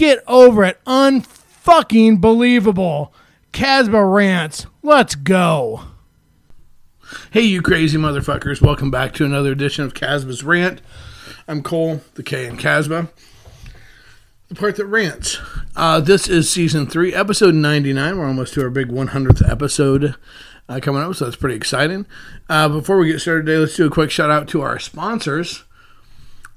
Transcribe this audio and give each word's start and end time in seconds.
Get 0.00 0.24
over 0.26 0.64
it. 0.64 0.82
Unfucking 0.86 2.22
believable. 2.22 3.12
Casba 3.52 4.10
rants. 4.10 4.64
Let's 4.82 5.14
go. 5.14 5.82
Hey, 7.32 7.42
you 7.42 7.60
crazy 7.60 7.98
motherfuckers. 7.98 8.62
Welcome 8.62 8.90
back 8.90 9.12
to 9.16 9.26
another 9.26 9.52
edition 9.52 9.84
of 9.84 9.92
Casba's 9.92 10.42
Rant. 10.42 10.80
I'm 11.46 11.62
Cole, 11.62 12.00
the 12.14 12.22
K 12.22 12.46
in 12.46 12.56
Casba 12.56 13.10
the 14.48 14.54
part 14.56 14.74
that 14.76 14.86
rants. 14.86 15.38
Uh, 15.76 16.00
this 16.00 16.28
is 16.28 16.50
season 16.50 16.86
three, 16.86 17.14
episode 17.14 17.54
99. 17.54 18.18
We're 18.18 18.26
almost 18.26 18.54
to 18.54 18.62
our 18.62 18.70
big 18.70 18.88
100th 18.88 19.48
episode 19.48 20.16
uh, 20.68 20.80
coming 20.80 21.02
up, 21.02 21.14
so 21.14 21.26
that's 21.26 21.36
pretty 21.36 21.54
exciting. 21.54 22.04
Uh, 22.48 22.68
before 22.68 22.96
we 22.96 23.12
get 23.12 23.20
started 23.20 23.46
today, 23.46 23.58
let's 23.58 23.76
do 23.76 23.86
a 23.86 23.90
quick 23.90 24.10
shout 24.10 24.30
out 24.30 24.48
to 24.48 24.62
our 24.62 24.78
sponsors. 24.80 25.64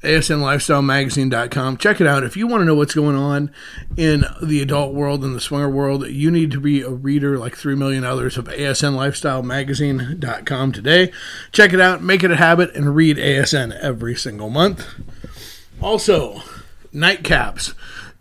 ASNLifestyleMagazine.com. 0.03 1.77
Check 1.77 1.99
it 1.99 2.05
out. 2.07 2.23
If 2.23 2.38
you 2.38 2.45
want 2.48 2.62
to 2.62 2.66
know 2.66 2.75
what's 2.75 2.93
going 2.93 3.16
on 3.16 3.52
in 3.98 4.26
the 4.41 4.62
adult 4.62 4.93
world 4.93 5.23
and 5.23 5.35
the 5.35 5.41
swinger 5.41 5.70
world, 5.70 6.07
you 6.07 6.29
need 6.29 6.51
to 6.51 6.60
be 6.60 6.82
a 6.82 6.90
reader 6.90 7.37
like 7.37 7.55
3 7.55 7.76
million 7.76 8.04
others 8.04 8.37
of 8.37 8.45
ASNLifestyleMagazine.com 8.45 10.71
today. 10.71 11.12
Check 11.51 11.73
it 11.73 11.79
out, 11.79 12.04
make 12.04 12.23
it 12.23 12.32
a 12.32 12.35
habit, 12.35 12.76
and 12.76 12.95
read 12.95 13.18
ASN 13.18 13.76
every 13.79 14.15
single 14.15 14.49
month. 14.49 14.87
Also, 15.82 16.41
Nightcaps, 16.93 17.73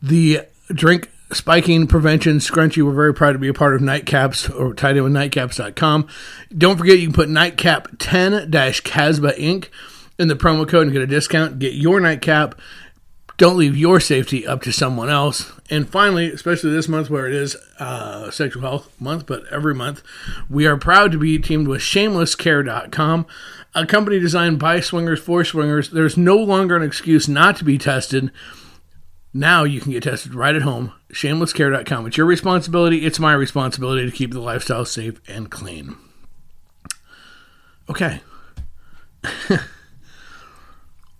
the 0.02 0.42
drink 0.68 1.10
spiking 1.32 1.86
prevention 1.86 2.38
scrunchie. 2.38 2.84
We're 2.84 2.92
very 2.92 3.14
proud 3.14 3.32
to 3.32 3.38
be 3.38 3.48
a 3.48 3.54
part 3.54 3.74
of 3.74 3.80
Nightcaps 3.80 4.54
or 4.58 4.74
tied 4.74 4.96
in 4.96 5.04
with 5.04 5.12
nightcaps.com. 5.12 6.06
Don't 6.56 6.78
forget 6.78 6.98
you 6.98 7.08
can 7.08 7.14
put 7.14 7.28
nightcap 7.28 7.88
10 7.98 8.50
Casba 8.50 9.36
Inc. 9.38 9.68
in 10.18 10.28
the 10.28 10.34
promo 10.34 10.68
code 10.68 10.84
and 10.84 10.92
get 10.92 11.02
a 11.02 11.06
discount. 11.06 11.58
Get 11.58 11.74
your 11.74 12.00
nightcap. 12.00 12.54
Don't 13.38 13.56
leave 13.56 13.76
your 13.76 13.98
safety 13.98 14.46
up 14.46 14.62
to 14.62 14.72
someone 14.72 15.08
else. 15.08 15.50
And 15.70 15.88
finally, 15.88 16.30
especially 16.30 16.70
this 16.70 16.88
month 16.88 17.08
where 17.10 17.26
it 17.26 17.34
is 17.34 17.56
uh, 17.78 18.30
Sexual 18.30 18.62
Health 18.62 19.00
Month, 19.00 19.26
but 19.26 19.44
every 19.50 19.74
month, 19.74 20.02
we 20.48 20.66
are 20.66 20.76
proud 20.76 21.12
to 21.12 21.18
be 21.18 21.38
teamed 21.38 21.66
with 21.66 21.80
ShamelessCare.com, 21.80 23.26
a 23.74 23.86
company 23.86 24.20
designed 24.20 24.58
by 24.58 24.80
swingers 24.80 25.18
for 25.18 25.44
swingers. 25.44 25.90
There's 25.90 26.16
no 26.16 26.36
longer 26.36 26.76
an 26.76 26.82
excuse 26.82 27.26
not 27.26 27.56
to 27.56 27.64
be 27.64 27.78
tested. 27.78 28.30
Now 29.34 29.64
you 29.64 29.80
can 29.80 29.92
get 29.92 30.02
tested 30.02 30.34
right 30.34 30.54
at 30.54 30.62
home. 30.62 30.92
Shamelesscare.com. 31.12 32.06
It's 32.06 32.16
your 32.18 32.26
responsibility. 32.26 33.06
It's 33.06 33.18
my 33.18 33.32
responsibility 33.32 34.04
to 34.04 34.16
keep 34.16 34.32
the 34.32 34.40
lifestyle 34.40 34.84
safe 34.84 35.20
and 35.26 35.50
clean. 35.50 35.96
Okay. 37.88 38.20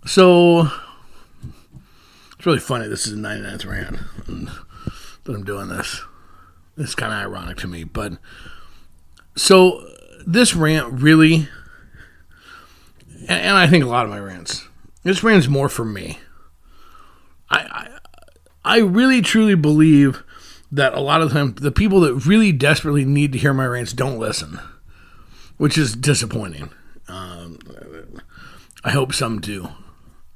so 0.05 0.69
it's 2.37 2.47
really 2.47 2.59
funny. 2.59 2.89
This 2.89 3.07
is 3.07 3.15
the 3.15 3.21
99th 3.29 3.67
rant 3.67 3.99
that 5.25 5.35
I'm 5.35 5.45
doing 5.45 5.69
this. 5.69 6.03
It's 6.77 6.95
kind 6.95 7.13
of 7.13 7.19
ironic 7.19 7.59
to 7.59 7.69
me, 7.69 7.85
but 7.85 8.15
so 9.37 9.87
this 10.27 10.55
rant 10.55 11.01
really, 11.01 11.49
and, 13.29 13.41
and 13.41 13.57
I 13.57 13.67
think 13.67 13.85
a 13.85 13.89
lot 13.89 14.05
of 14.05 14.11
my 14.11 14.19
rants, 14.19 14.67
this 15.03 15.23
rant 15.23 15.39
is 15.39 15.49
more 15.49 15.69
for 15.69 15.85
me. 15.85 16.19
I, 17.51 17.59
I 17.59 17.99
I 18.65 18.79
really 18.79 19.23
truly 19.23 19.55
believe 19.55 20.23
that 20.71 20.95
a 20.95 21.01
lot 21.01 21.21
of 21.21 21.29
the 21.29 21.35
time 21.35 21.55
the 21.55 21.73
people 21.73 22.01
that 22.01 22.27
really 22.27 22.53
desperately 22.53 23.05
need 23.05 23.33
to 23.33 23.39
hear 23.39 23.53
my 23.53 23.67
rants 23.67 23.93
don't 23.93 24.19
listen, 24.19 24.59
which 25.59 25.77
is 25.77 25.95
disappointing. 25.95 26.71
Um, 27.09 27.59
I 28.85 28.91
hope 28.91 29.13
some 29.13 29.41
do. 29.41 29.69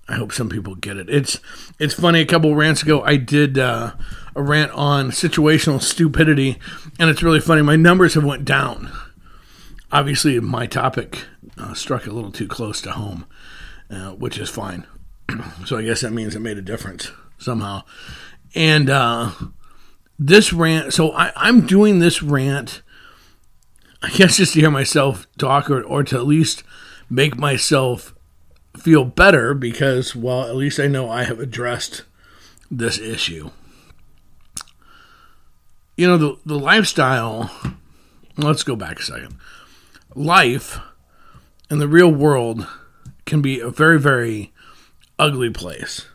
I 0.09 0.15
hope 0.15 0.33
some 0.33 0.49
people 0.49 0.75
get 0.77 0.97
it. 0.97 1.11
It's 1.11 1.41
it's 1.79 1.95
funny. 1.95 2.21
A 2.21 2.27
couple 2.27 2.55
rants 2.55 2.83
ago, 2.83 3.03
I 3.03 3.17
did 3.17 3.59
uh, 3.59 3.93
a 4.35 4.43
rant 4.43 4.71
on 4.73 5.11
situational 5.11 5.83
stupidity, 5.83 6.59
and 6.99 7.11
it's 7.11 7.23
really 7.23 7.41
funny. 7.41 7.63
My 7.63 7.77
numbers 7.77 8.15
have 8.15 8.25
went 8.25 8.45
down. 8.45 8.93
Obviously, 9.91 10.39
my 10.41 10.67
topic 10.67 11.25
uh, 11.59 11.75
struck 11.75 12.07
a 12.07 12.13
little 12.13 12.31
too 12.31 12.47
close 12.47 12.81
to 12.83 12.93
home, 12.93 13.27
uh, 13.91 14.11
which 14.13 14.39
is 14.39 14.49
fine. 14.49 14.87
so 15.65 15.77
I 15.77 15.83
guess 15.83 16.03
that 16.03 16.13
means 16.13 16.35
it 16.35 16.41
made 16.41 16.59
a 16.59 16.63
difference 16.63 17.11
somehow. 17.39 17.83
And 18.55 18.89
uh, 18.89 19.33
this 20.19 20.53
rant, 20.53 20.95
so 20.95 21.13
I, 21.13 21.33
I'm 21.37 21.67
doing 21.67 21.99
this 21.99 22.23
rant, 22.23 22.83
I 24.03 24.11
guess 24.11 24.37
just 24.37 24.55
to 24.55 24.61
hear 24.61 24.71
myself 24.71 25.27
talk 25.39 25.71
or, 25.71 25.83
or 25.83 26.05
to 26.05 26.17
at 26.17 26.27
least 26.27 26.63
make 27.11 27.37
myself 27.37 28.15
feel 28.79 29.05
better 29.05 29.55
because, 29.55 30.15
well, 30.15 30.49
at 30.49 30.57
least 30.57 30.79
I 30.79 30.87
know 30.87 31.11
I 31.11 31.25
have 31.25 31.41
addressed 31.41 32.03
this 32.71 32.99
issue. 32.99 33.51
You 35.97 36.07
know, 36.07 36.17
the, 36.19 36.37
the 36.45 36.59
lifestyle, 36.59 37.51
let's 38.37 38.63
go 38.63 38.77
back 38.77 39.01
a 39.01 39.03
second. 39.03 39.37
Life 40.15 40.79
in 41.71 41.79
the 41.79 41.89
real 41.89 42.13
world 42.13 42.67
can 43.25 43.41
be 43.41 43.61
a 43.61 43.71
very, 43.71 43.99
very 43.99 44.53
ugly 45.19 45.51
place 45.51 46.07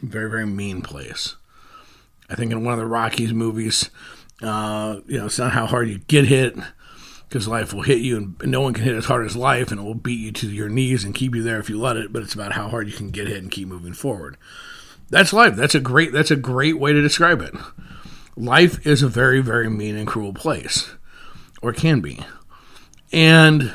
very 0.00 0.30
very 0.30 0.46
mean 0.46 0.82
place. 0.82 1.36
I 2.28 2.34
think 2.34 2.52
in 2.52 2.64
one 2.64 2.74
of 2.74 2.80
the 2.80 2.86
Rockies 2.86 3.32
movies, 3.32 3.90
uh, 4.42 5.00
you 5.06 5.18
know, 5.18 5.26
it's 5.26 5.38
not 5.38 5.52
how 5.52 5.66
hard 5.66 5.88
you 5.88 5.98
get 5.98 6.26
hit 6.26 6.56
because 7.28 7.48
life 7.48 7.72
will 7.72 7.82
hit 7.82 7.98
you, 7.98 8.16
and 8.16 8.50
no 8.50 8.60
one 8.60 8.72
can 8.72 8.84
hit 8.84 8.94
as 8.94 9.06
hard 9.06 9.26
as 9.26 9.36
life, 9.36 9.70
and 9.70 9.80
it 9.80 9.84
will 9.84 9.94
beat 9.94 10.20
you 10.20 10.32
to 10.32 10.48
your 10.48 10.68
knees 10.68 11.04
and 11.04 11.14
keep 11.14 11.34
you 11.34 11.42
there 11.42 11.58
if 11.58 11.68
you 11.68 11.78
let 11.80 11.96
it. 11.96 12.12
But 12.12 12.22
it's 12.22 12.34
about 12.34 12.52
how 12.52 12.68
hard 12.68 12.88
you 12.88 12.94
can 12.94 13.10
get 13.10 13.28
hit 13.28 13.42
and 13.42 13.50
keep 13.50 13.68
moving 13.68 13.92
forward. 13.92 14.36
That's 15.10 15.32
life. 15.32 15.56
That's 15.56 15.74
a 15.74 15.80
great. 15.80 16.12
That's 16.12 16.30
a 16.30 16.36
great 16.36 16.78
way 16.78 16.92
to 16.92 17.02
describe 17.02 17.40
it. 17.40 17.54
Life 18.36 18.86
is 18.86 19.02
a 19.02 19.08
very, 19.08 19.40
very 19.40 19.70
mean 19.70 19.96
and 19.96 20.06
cruel 20.06 20.32
place, 20.32 20.90
or 21.62 21.72
can 21.72 22.00
be, 22.00 22.20
and 23.12 23.72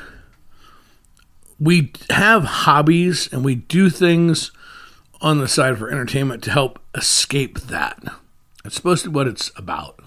we 1.59 1.93
have 2.09 2.43
hobbies 2.43 3.31
and 3.31 3.45
we 3.45 3.53
do 3.55 3.89
things 3.89 4.51
on 5.21 5.37
the 5.37 5.47
side 5.47 5.77
for 5.77 5.91
entertainment 5.91 6.43
to 6.43 6.51
help 6.51 6.79
escape 6.95 7.59
that. 7.61 8.03
It's 8.65 8.75
supposed 8.75 9.03
to 9.03 9.09
be 9.09 9.15
what 9.15 9.27
it's 9.27 9.51
about, 9.55 9.99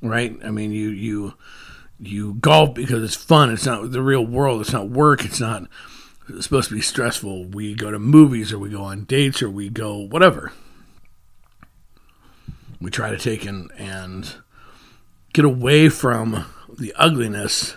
right? 0.00 0.34
I 0.42 0.50
mean, 0.50 0.72
you 0.72 0.88
you 0.88 1.34
you 2.02 2.34
golf 2.34 2.74
because 2.74 3.02
it's 3.02 3.14
fun. 3.16 3.50
It's 3.50 3.66
not 3.66 3.92
the 3.92 4.02
real 4.02 4.26
world. 4.26 4.60
It's 4.60 4.72
not 4.72 4.88
work. 4.88 5.24
It's 5.24 5.40
not 5.40 5.68
it's 6.28 6.44
supposed 6.44 6.68
to 6.68 6.74
be 6.74 6.80
stressful. 6.80 7.46
We 7.46 7.74
go 7.74 7.90
to 7.90 7.98
movies 7.98 8.52
or 8.52 8.58
we 8.58 8.70
go 8.70 8.82
on 8.82 9.04
dates 9.04 9.42
or 9.42 9.50
we 9.50 9.68
go 9.68 9.96
whatever. 9.96 10.52
We 12.80 12.90
try 12.90 13.10
to 13.10 13.18
take 13.18 13.44
and 13.44 13.70
and 13.76 14.34
get 15.32 15.44
away 15.44 15.88
from 15.88 16.46
the 16.68 16.92
ugliness 16.96 17.76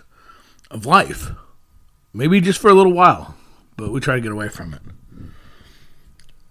of 0.72 0.86
life. 0.86 1.32
Maybe 2.14 2.42
just 2.42 2.60
for 2.60 2.70
a 2.70 2.74
little 2.74 2.94
while, 2.94 3.36
but 3.78 3.92
we 3.92 4.00
try 4.00 4.16
to 4.16 4.22
get 4.22 4.32
away 4.32 4.50
from 4.50 4.74
it. 4.74 4.82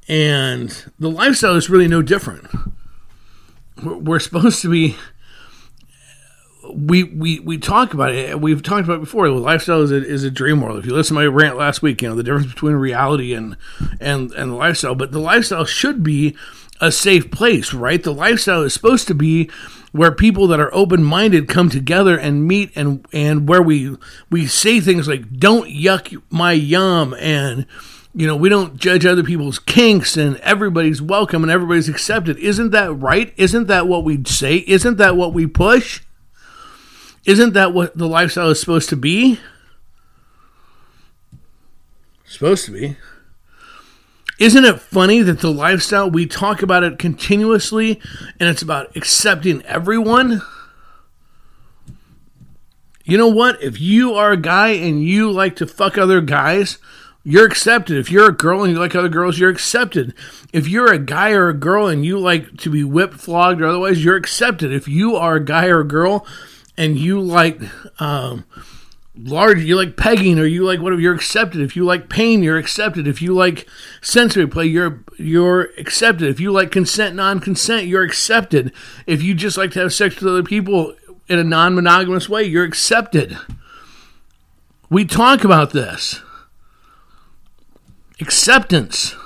And 0.06 0.70
the 0.98 1.10
lifestyle 1.10 1.56
is 1.56 1.70
really 1.70 1.88
no 1.88 2.02
different. 2.02 2.46
We're 3.82 4.20
supposed 4.20 4.62
to 4.62 4.70
be. 4.70 4.96
We, 6.74 7.04
we, 7.04 7.40
we 7.40 7.58
talk 7.58 7.94
about 7.94 8.12
it. 8.12 8.40
We've 8.40 8.62
talked 8.62 8.84
about 8.84 8.96
it 8.96 9.00
before. 9.00 9.28
Lifestyle 9.28 9.82
is 9.82 9.92
a, 9.92 10.04
is 10.04 10.24
a 10.24 10.30
dream 10.30 10.60
world. 10.60 10.80
If 10.80 10.86
you 10.86 10.92
listen 10.92 11.16
to 11.16 11.22
my 11.22 11.26
rant 11.26 11.56
last 11.56 11.82
week, 11.82 12.02
you 12.02 12.08
know 12.08 12.14
the 12.14 12.22
difference 12.22 12.52
between 12.52 12.74
reality 12.74 13.32
and 13.32 13.56
and 14.00 14.32
and 14.32 14.50
the 14.50 14.56
lifestyle. 14.56 14.94
But 14.94 15.12
the 15.12 15.20
lifestyle 15.20 15.64
should 15.64 16.02
be 16.02 16.36
a 16.80 16.90
safe 16.90 17.30
place, 17.30 17.72
right? 17.72 18.02
The 18.02 18.12
lifestyle 18.12 18.62
is 18.62 18.74
supposed 18.74 19.06
to 19.08 19.14
be 19.14 19.50
where 19.92 20.10
people 20.10 20.48
that 20.48 20.58
are 20.58 20.74
open-minded 20.74 21.46
come 21.46 21.70
together 21.70 22.18
and 22.18 22.48
meet 22.48 22.72
and 22.74 23.06
and 23.12 23.48
where 23.48 23.62
we 23.62 23.96
we 24.30 24.46
say 24.46 24.80
things 24.80 25.06
like 25.06 25.38
don't 25.38 25.70
yuck 25.70 26.20
my 26.30 26.52
yum 26.52 27.14
and 27.20 27.66
you 28.16 28.28
know, 28.28 28.36
we 28.36 28.48
don't 28.48 28.76
judge 28.76 29.04
other 29.04 29.24
people's 29.24 29.58
kinks 29.58 30.16
and 30.16 30.36
everybody's 30.36 31.02
welcome 31.02 31.42
and 31.42 31.50
everybody's 31.50 31.88
accepted. 31.88 32.38
Isn't 32.38 32.70
that 32.70 32.92
right? 32.92 33.34
Isn't 33.36 33.66
that 33.66 33.88
what 33.88 34.04
we 34.04 34.22
say? 34.24 34.58
Isn't 34.68 34.98
that 34.98 35.16
what 35.16 35.34
we 35.34 35.48
push? 35.48 36.00
Isn't 37.24 37.54
that 37.54 37.72
what 37.72 37.96
the 37.96 38.06
lifestyle 38.06 38.50
is 38.50 38.60
supposed 38.60 38.88
to 38.90 38.96
be? 38.96 39.40
Supposed 42.24 42.66
to 42.66 42.72
be. 42.72 42.96
Isn't 44.38 44.64
it 44.64 44.80
funny 44.80 45.22
that 45.22 45.40
the 45.40 45.52
lifestyle 45.52 46.10
we 46.10 46.26
talk 46.26 46.62
about 46.62 46.82
it 46.82 46.98
continuously 46.98 48.00
and 48.40 48.48
it's 48.48 48.62
about 48.62 48.96
accepting 48.96 49.62
everyone? 49.62 50.42
You 53.04 53.16
know 53.16 53.28
what? 53.28 53.62
If 53.62 53.80
you 53.80 54.14
are 54.14 54.32
a 54.32 54.36
guy 54.36 54.70
and 54.70 55.04
you 55.04 55.30
like 55.30 55.56
to 55.56 55.66
fuck 55.66 55.96
other 55.96 56.20
guys, 56.20 56.78
you're 57.22 57.46
accepted. 57.46 57.96
If 57.96 58.10
you're 58.10 58.28
a 58.28 58.36
girl 58.36 58.64
and 58.64 58.72
you 58.72 58.78
like 58.78 58.94
other 58.94 59.08
girls, 59.08 59.38
you're 59.38 59.50
accepted. 59.50 60.14
If 60.52 60.68
you're 60.68 60.92
a 60.92 60.98
guy 60.98 61.30
or 61.30 61.48
a 61.48 61.54
girl 61.54 61.86
and 61.86 62.04
you 62.04 62.18
like 62.18 62.56
to 62.58 62.70
be 62.70 62.82
whipped, 62.82 63.14
flogged, 63.14 63.62
or 63.62 63.66
otherwise, 63.66 64.04
you're 64.04 64.16
accepted. 64.16 64.72
If 64.72 64.88
you 64.88 65.16
are 65.16 65.36
a 65.36 65.44
guy 65.44 65.66
or 65.66 65.80
a 65.80 65.86
girl 65.86 66.26
and 66.76 66.98
you 66.98 67.20
like 67.20 67.60
um, 68.00 68.44
large, 69.16 69.62
you 69.62 69.76
like 69.76 69.96
pegging 69.96 70.38
or 70.38 70.44
you 70.44 70.64
like 70.64 70.80
whatever, 70.80 71.00
you're 71.00 71.14
accepted. 71.14 71.60
If 71.60 71.76
you 71.76 71.84
like 71.84 72.08
pain, 72.08 72.42
you're 72.42 72.58
accepted. 72.58 73.06
If 73.06 73.22
you 73.22 73.34
like 73.34 73.66
sensory 74.00 74.46
play, 74.46 74.66
you're 74.66 75.04
you're 75.18 75.70
accepted. 75.78 76.28
If 76.28 76.40
you 76.40 76.52
like 76.52 76.70
consent, 76.70 77.14
non-consent, 77.16 77.86
you're 77.86 78.02
accepted. 78.02 78.72
If 79.06 79.22
you 79.22 79.34
just 79.34 79.56
like 79.56 79.72
to 79.72 79.80
have 79.80 79.94
sex 79.94 80.16
with 80.16 80.28
other 80.28 80.42
people 80.42 80.94
in 81.28 81.38
a 81.38 81.44
non-monogamous 81.44 82.28
way, 82.28 82.42
you're 82.42 82.64
accepted. 82.64 83.38
We 84.90 85.04
talk 85.04 85.44
about 85.44 85.72
this. 85.72 86.20
Acceptance. 88.20 89.16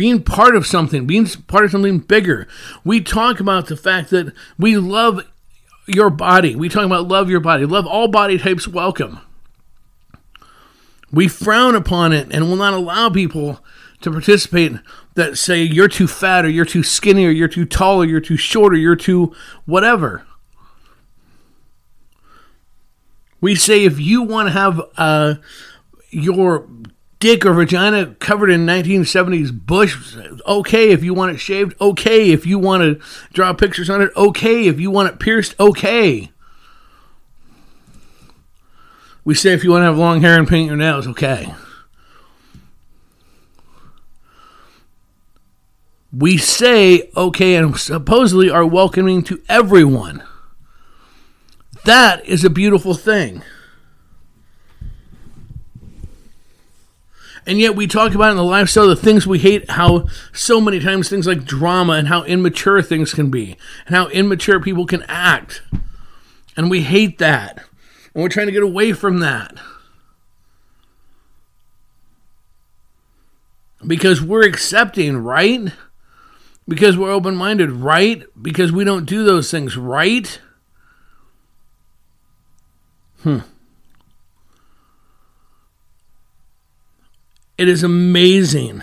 Being 0.00 0.22
part 0.22 0.56
of 0.56 0.66
something, 0.66 1.06
being 1.06 1.26
part 1.26 1.66
of 1.66 1.72
something 1.72 1.98
bigger. 1.98 2.48
We 2.84 3.02
talk 3.02 3.38
about 3.38 3.66
the 3.66 3.76
fact 3.76 4.08
that 4.08 4.32
we 4.58 4.78
love 4.78 5.30
your 5.86 6.08
body. 6.08 6.56
We 6.56 6.70
talk 6.70 6.86
about 6.86 7.06
love 7.06 7.28
your 7.28 7.40
body. 7.40 7.66
Love 7.66 7.86
all 7.86 8.08
body 8.08 8.38
types 8.38 8.66
welcome. 8.66 9.20
We 11.12 11.28
frown 11.28 11.74
upon 11.74 12.14
it 12.14 12.28
and 12.32 12.48
will 12.48 12.56
not 12.56 12.72
allow 12.72 13.10
people 13.10 13.62
to 14.00 14.10
participate 14.10 14.72
that 15.16 15.36
say 15.36 15.62
you're 15.62 15.86
too 15.86 16.06
fat 16.06 16.46
or 16.46 16.48
you're 16.48 16.64
too 16.64 16.82
skinny 16.82 17.26
or 17.26 17.30
you're 17.30 17.46
too 17.46 17.66
tall 17.66 18.00
or 18.00 18.06
you're 18.06 18.20
too 18.20 18.38
short 18.38 18.72
or 18.72 18.78
you're 18.78 18.96
too 18.96 19.36
whatever. 19.66 20.24
We 23.42 23.54
say 23.54 23.84
if 23.84 24.00
you 24.00 24.22
want 24.22 24.48
to 24.48 24.52
have 24.52 24.80
uh, 24.96 25.34
your 26.08 26.66
dick 27.20 27.46
or 27.46 27.52
vagina 27.52 28.14
covered 28.18 28.50
in 28.50 28.66
1970s 28.66 29.52
bush, 29.52 30.16
okay. 30.46 30.90
If 30.90 31.04
you 31.04 31.14
want 31.14 31.34
it 31.34 31.38
shaved, 31.38 31.74
okay. 31.80 32.30
If 32.30 32.46
you 32.46 32.58
want 32.58 32.82
to 32.82 33.06
draw 33.32 33.52
pictures 33.52 33.88
on 33.88 34.02
it, 34.02 34.10
okay. 34.16 34.66
If 34.66 34.80
you 34.80 34.90
want 34.90 35.10
it 35.10 35.20
pierced, 35.20 35.54
okay. 35.60 36.32
We 39.24 39.34
say 39.34 39.52
if 39.52 39.62
you 39.62 39.70
want 39.70 39.82
to 39.82 39.86
have 39.86 39.98
long 39.98 40.22
hair 40.22 40.38
and 40.38 40.48
paint 40.48 40.66
your 40.66 40.76
nails, 40.76 41.06
okay. 41.06 41.54
We 46.12 46.38
say 46.38 47.10
okay 47.16 47.54
and 47.54 47.76
supposedly 47.78 48.50
are 48.50 48.66
welcoming 48.66 49.22
to 49.24 49.40
everyone. 49.48 50.24
That 51.84 52.24
is 52.26 52.44
a 52.44 52.50
beautiful 52.50 52.94
thing. 52.94 53.42
And 57.50 57.58
yet 57.58 57.74
we 57.74 57.88
talk 57.88 58.14
about 58.14 58.30
in 58.30 58.36
the 58.36 58.44
lifestyle 58.44 58.86
the 58.86 58.94
things 58.94 59.26
we 59.26 59.40
hate, 59.40 59.68
how 59.72 60.06
so 60.32 60.60
many 60.60 60.78
times 60.78 61.08
things 61.08 61.26
like 61.26 61.44
drama 61.44 61.94
and 61.94 62.06
how 62.06 62.22
immature 62.22 62.80
things 62.80 63.12
can 63.12 63.28
be, 63.28 63.56
and 63.86 63.96
how 63.96 64.06
immature 64.10 64.60
people 64.60 64.86
can 64.86 65.02
act. 65.08 65.60
And 66.56 66.70
we 66.70 66.82
hate 66.82 67.18
that. 67.18 67.56
And 68.14 68.22
we're 68.22 68.28
trying 68.28 68.46
to 68.46 68.52
get 68.52 68.62
away 68.62 68.92
from 68.92 69.18
that. 69.18 69.56
Because 73.84 74.22
we're 74.22 74.46
accepting, 74.46 75.16
right? 75.16 75.72
Because 76.68 76.96
we're 76.96 77.10
open 77.10 77.34
minded, 77.34 77.72
right? 77.72 78.22
Because 78.40 78.70
we 78.70 78.84
don't 78.84 79.06
do 79.06 79.24
those 79.24 79.50
things, 79.50 79.76
right? 79.76 80.40
Hmm. 83.24 83.40
It 87.60 87.68
is 87.68 87.82
amazing 87.82 88.82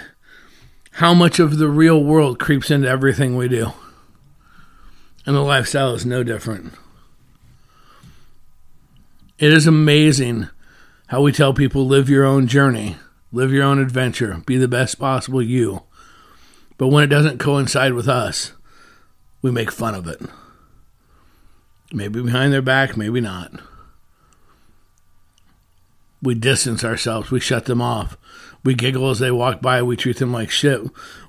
how 0.91 1.15
much 1.15 1.39
of 1.39 1.57
the 1.57 1.68
real 1.68 2.03
world 2.03 2.38
creeps 2.38 2.69
into 2.69 2.88
everything 2.88 3.35
we 3.35 3.47
do. 3.47 3.74
And 5.25 5.35
the 5.35 5.39
lifestyle 5.41 5.95
is 5.95 6.06
no 6.06 6.21
different. 6.21 6.75
It 9.39 9.51
is 9.51 9.65
amazing 9.65 10.50
how 11.07 11.24
we 11.24 11.31
tell 11.31 11.56
people 11.56 11.88
live 11.88 12.07
your 12.07 12.24
own 12.24 12.45
journey, 12.45 12.97
live 13.31 13.51
your 13.51 13.63
own 13.63 13.79
adventure, 13.79 14.44
be 14.45 14.57
the 14.57 14.68
best 14.68 15.00
possible 15.00 15.41
you. 15.41 15.81
But 16.77 16.89
when 16.89 17.03
it 17.03 17.07
doesn't 17.07 17.39
coincide 17.39 17.94
with 17.94 18.07
us, 18.07 18.53
we 19.41 19.50
make 19.50 19.71
fun 19.71 19.95
of 19.95 20.07
it. 20.07 20.21
Maybe 21.91 22.21
behind 22.21 22.53
their 22.53 22.62
back, 22.62 22.95
maybe 22.95 23.21
not. 23.21 23.53
We 26.27 26.35
distance 26.35 26.83
ourselves, 26.83 27.31
we 27.31 27.39
shut 27.39 27.68
them 27.68 27.81
off. 27.81 28.18
We 28.62 28.74
giggle 28.74 29.09
as 29.09 29.19
they 29.19 29.31
walk 29.31 29.62
by, 29.62 29.81
we 29.81 29.95
treat 29.95 30.18
them 30.18 30.33
like 30.33 30.50
shit. 30.50 30.81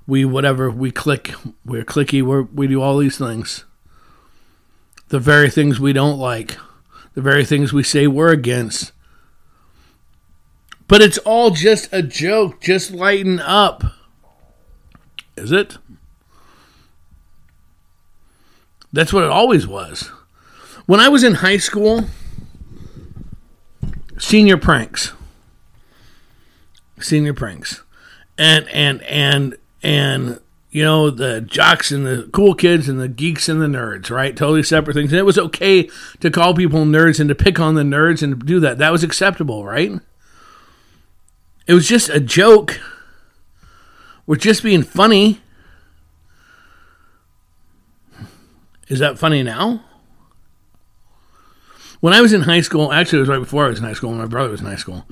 We 0.09 0.25
whatever, 0.25 0.73
we 0.73 0.91
click, 0.91 1.35
we're 1.65 1.85
clicky, 1.85 2.21
we're, 2.21 2.43
we 2.43 2.67
do 2.67 2.83
all 2.83 2.99
these 2.99 3.17
things. 3.17 3.65
The 5.11 5.21
very 5.21 5.51
things 5.51 5.79
we 5.79 5.93
don't 5.93 6.19
like, 6.19 6.57
the 7.15 7.23
very 7.23 7.45
things 7.45 7.73
we 7.73 7.85
say 7.85 8.09
we're 8.09 8.33
against. 8.33 8.91
But 10.89 11.01
it's 11.01 11.19
all 11.19 11.53
just 11.53 11.89
a 11.93 12.03
joke, 12.03 12.61
just 12.61 12.91
lighten 12.91 13.39
up. 13.39 13.85
Is 15.37 15.53
it? 15.53 15.79
That's 18.93 19.13
what 19.13 19.23
it 19.23 19.31
always 19.31 19.65
was. 19.65 20.11
When 20.87 20.99
I 20.99 21.09
was 21.09 21.23
in 21.23 21.35
high 21.35 21.59
school, 21.59 22.07
senior 24.19 24.57
pranks. 24.57 25.13
Senior 27.01 27.35
pranks. 27.35 27.83
And 28.37 28.69
and 28.69 29.03
and 29.03 29.57
and 29.83 30.41
you 30.71 30.85
know, 30.85 31.11
the 31.11 31.41
jocks 31.41 31.91
and 31.91 32.07
the 32.07 32.29
cool 32.33 32.55
kids 32.55 32.89
and 32.89 33.01
the 33.01 33.09
geeks 33.09 33.49
and 33.49 33.61
the 33.61 33.67
nerds, 33.67 34.11
right? 34.11 34.37
Totally 34.37 34.63
separate 34.63 34.95
things. 34.95 35.13
And 35.13 35.19
it 35.19 35.25
was 35.25 35.39
okay 35.39 35.89
to 36.21 36.31
call 36.31 36.55
people 36.55 36.85
nerds 36.85 37.19
and 37.19 37.29
to 37.29 37.35
pick 37.35 37.59
on 37.59 37.75
the 37.75 37.83
nerds 37.83 38.23
and 38.23 38.45
do 38.45 38.61
that. 38.61 38.79
That 38.79 38.93
was 38.93 39.03
acceptable, 39.03 39.65
right? 39.65 39.93
It 41.67 41.75
was 41.75 41.89
just 41.89 42.11
a 42.11 42.21
joke. 42.21 42.81
We're 44.27 44.37
just 44.37 44.63
being 44.63 44.83
funny. 44.83 45.41
Is 48.89 48.99
that 48.99 49.19
funny 49.19 49.43
now? 49.43 49.85
When 52.01 52.15
I 52.15 52.21
was 52.21 52.33
in 52.33 52.43
high 52.43 52.61
school, 52.61 52.93
actually, 52.93 53.19
it 53.19 53.23
was 53.23 53.29
right 53.29 53.39
before 53.39 53.67
I 53.67 53.69
was 53.69 53.79
in 53.79 53.85
high 53.85 53.93
school. 53.93 54.11
When 54.11 54.19
my 54.19 54.27
brother 54.27 54.51
was 54.51 54.61
in 54.61 54.67
high 54.67 54.77
school, 54.77 55.05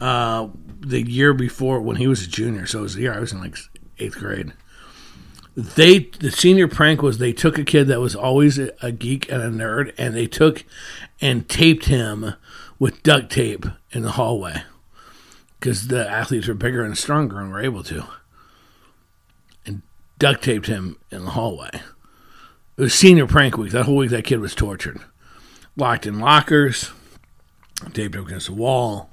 uh, 0.00 0.48
the 0.80 1.02
year 1.02 1.32
before 1.32 1.80
when 1.80 1.96
he 1.96 2.06
was 2.06 2.22
a 2.22 2.28
junior, 2.28 2.66
so 2.66 2.80
it 2.80 2.82
was 2.82 2.94
the 2.94 3.02
year 3.02 3.14
I 3.14 3.20
was 3.20 3.32
in 3.32 3.40
like 3.40 3.56
eighth 3.98 4.18
grade. 4.18 4.52
They 5.54 5.98
the 6.18 6.30
senior 6.30 6.66
prank 6.66 7.02
was 7.02 7.18
they 7.18 7.32
took 7.32 7.58
a 7.58 7.64
kid 7.64 7.86
that 7.88 8.00
was 8.00 8.16
always 8.16 8.58
a, 8.58 8.72
a 8.82 8.90
geek 8.90 9.30
and 9.30 9.42
a 9.42 9.50
nerd, 9.50 9.92
and 9.98 10.14
they 10.14 10.26
took 10.26 10.64
and 11.20 11.48
taped 11.48 11.84
him 11.86 12.34
with 12.78 13.02
duct 13.02 13.30
tape 13.30 13.66
in 13.92 14.02
the 14.02 14.12
hallway 14.12 14.62
because 15.60 15.88
the 15.88 16.08
athletes 16.10 16.48
were 16.48 16.54
bigger 16.54 16.82
and 16.82 16.98
stronger 16.98 17.38
and 17.38 17.52
were 17.52 17.60
able 17.60 17.84
to, 17.84 18.04
and 19.64 19.82
duct 20.18 20.42
taped 20.42 20.66
him 20.66 20.96
in 21.10 21.24
the 21.24 21.30
hallway. 21.32 21.70
It 22.76 22.80
was 22.80 22.94
senior 22.94 23.26
prank 23.26 23.56
week. 23.56 23.70
That 23.72 23.84
whole 23.84 23.96
week, 23.96 24.10
that 24.10 24.24
kid 24.24 24.40
was 24.40 24.54
tortured, 24.54 25.00
locked 25.76 26.06
in 26.06 26.20
lockers, 26.20 26.90
taped 27.92 28.16
up 28.16 28.26
against 28.26 28.46
the 28.46 28.54
wall, 28.54 29.10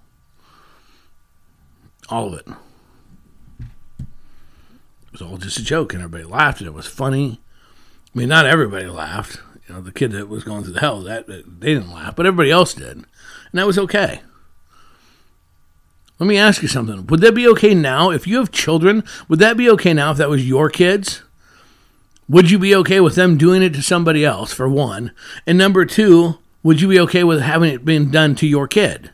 all 2.09 2.33
of 2.33 2.39
it. 2.39 2.47
It 3.99 5.11
was 5.11 5.21
all 5.21 5.37
just 5.37 5.57
a 5.57 5.63
joke, 5.63 5.93
and 5.93 6.03
everybody 6.03 6.23
laughed, 6.23 6.59
and 6.59 6.67
it 6.67 6.73
was 6.73 6.87
funny. 6.87 7.39
I 8.13 8.17
mean, 8.17 8.29
not 8.29 8.45
everybody 8.45 8.87
laughed. 8.87 9.41
You 9.67 9.75
know, 9.75 9.81
the 9.81 9.91
kid 9.91 10.11
that 10.11 10.27
was 10.27 10.43
going 10.43 10.63
through 10.63 10.73
the 10.73 10.79
hell 10.79 11.01
that 11.01 11.27
they 11.27 11.43
didn't 11.73 11.93
laugh, 11.93 12.15
but 12.15 12.25
everybody 12.25 12.51
else 12.51 12.73
did, 12.73 12.97
and 12.97 13.05
that 13.53 13.67
was 13.67 13.77
okay. 13.77 14.21
Let 16.17 16.27
me 16.27 16.37
ask 16.37 16.61
you 16.61 16.67
something. 16.67 17.07
Would 17.07 17.21
that 17.21 17.33
be 17.33 17.47
okay 17.47 17.73
now? 17.73 18.11
If 18.11 18.27
you 18.27 18.37
have 18.37 18.51
children, 18.51 19.03
would 19.29 19.39
that 19.39 19.55
be 19.55 19.69
okay 19.69 19.93
now 19.93 20.11
if 20.11 20.17
that 20.17 20.29
was 20.29 20.47
your 20.47 20.69
kids? 20.69 21.21
Would 22.27 22.51
you 22.51 22.59
be 22.59 22.75
okay 22.75 22.99
with 22.99 23.15
them 23.15 23.37
doing 23.37 23.63
it 23.63 23.73
to 23.73 23.81
somebody 23.81 24.25
else, 24.25 24.53
for 24.53 24.67
one? 24.67 25.11
And 25.47 25.57
number 25.57 25.85
two, 25.85 26.37
would 26.63 26.81
you 26.81 26.87
be 26.87 26.99
okay 26.99 27.23
with 27.23 27.41
having 27.41 27.73
it 27.73 27.85
being 27.85 28.11
done 28.11 28.35
to 28.35 28.47
your 28.47 28.67
kid? 28.67 29.11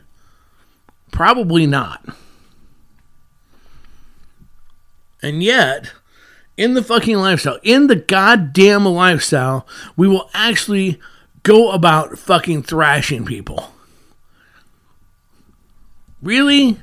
Probably 1.10 1.66
not. 1.66 2.04
And 5.22 5.42
yet, 5.42 5.92
in 6.56 6.74
the 6.74 6.82
fucking 6.82 7.16
lifestyle, 7.16 7.58
in 7.62 7.86
the 7.86 7.96
goddamn 7.96 8.84
lifestyle, 8.84 9.66
we 9.96 10.06
will 10.08 10.30
actually 10.34 11.00
go 11.42 11.70
about 11.70 12.18
fucking 12.18 12.64
thrashing 12.64 13.24
people. 13.24 13.72
Really? 16.22 16.78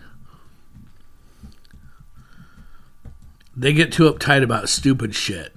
they 3.56 3.74
get 3.74 3.92
too 3.92 4.12
uptight 4.12 4.44
about 4.44 4.70
stupid 4.70 5.14
shit. 5.16 5.56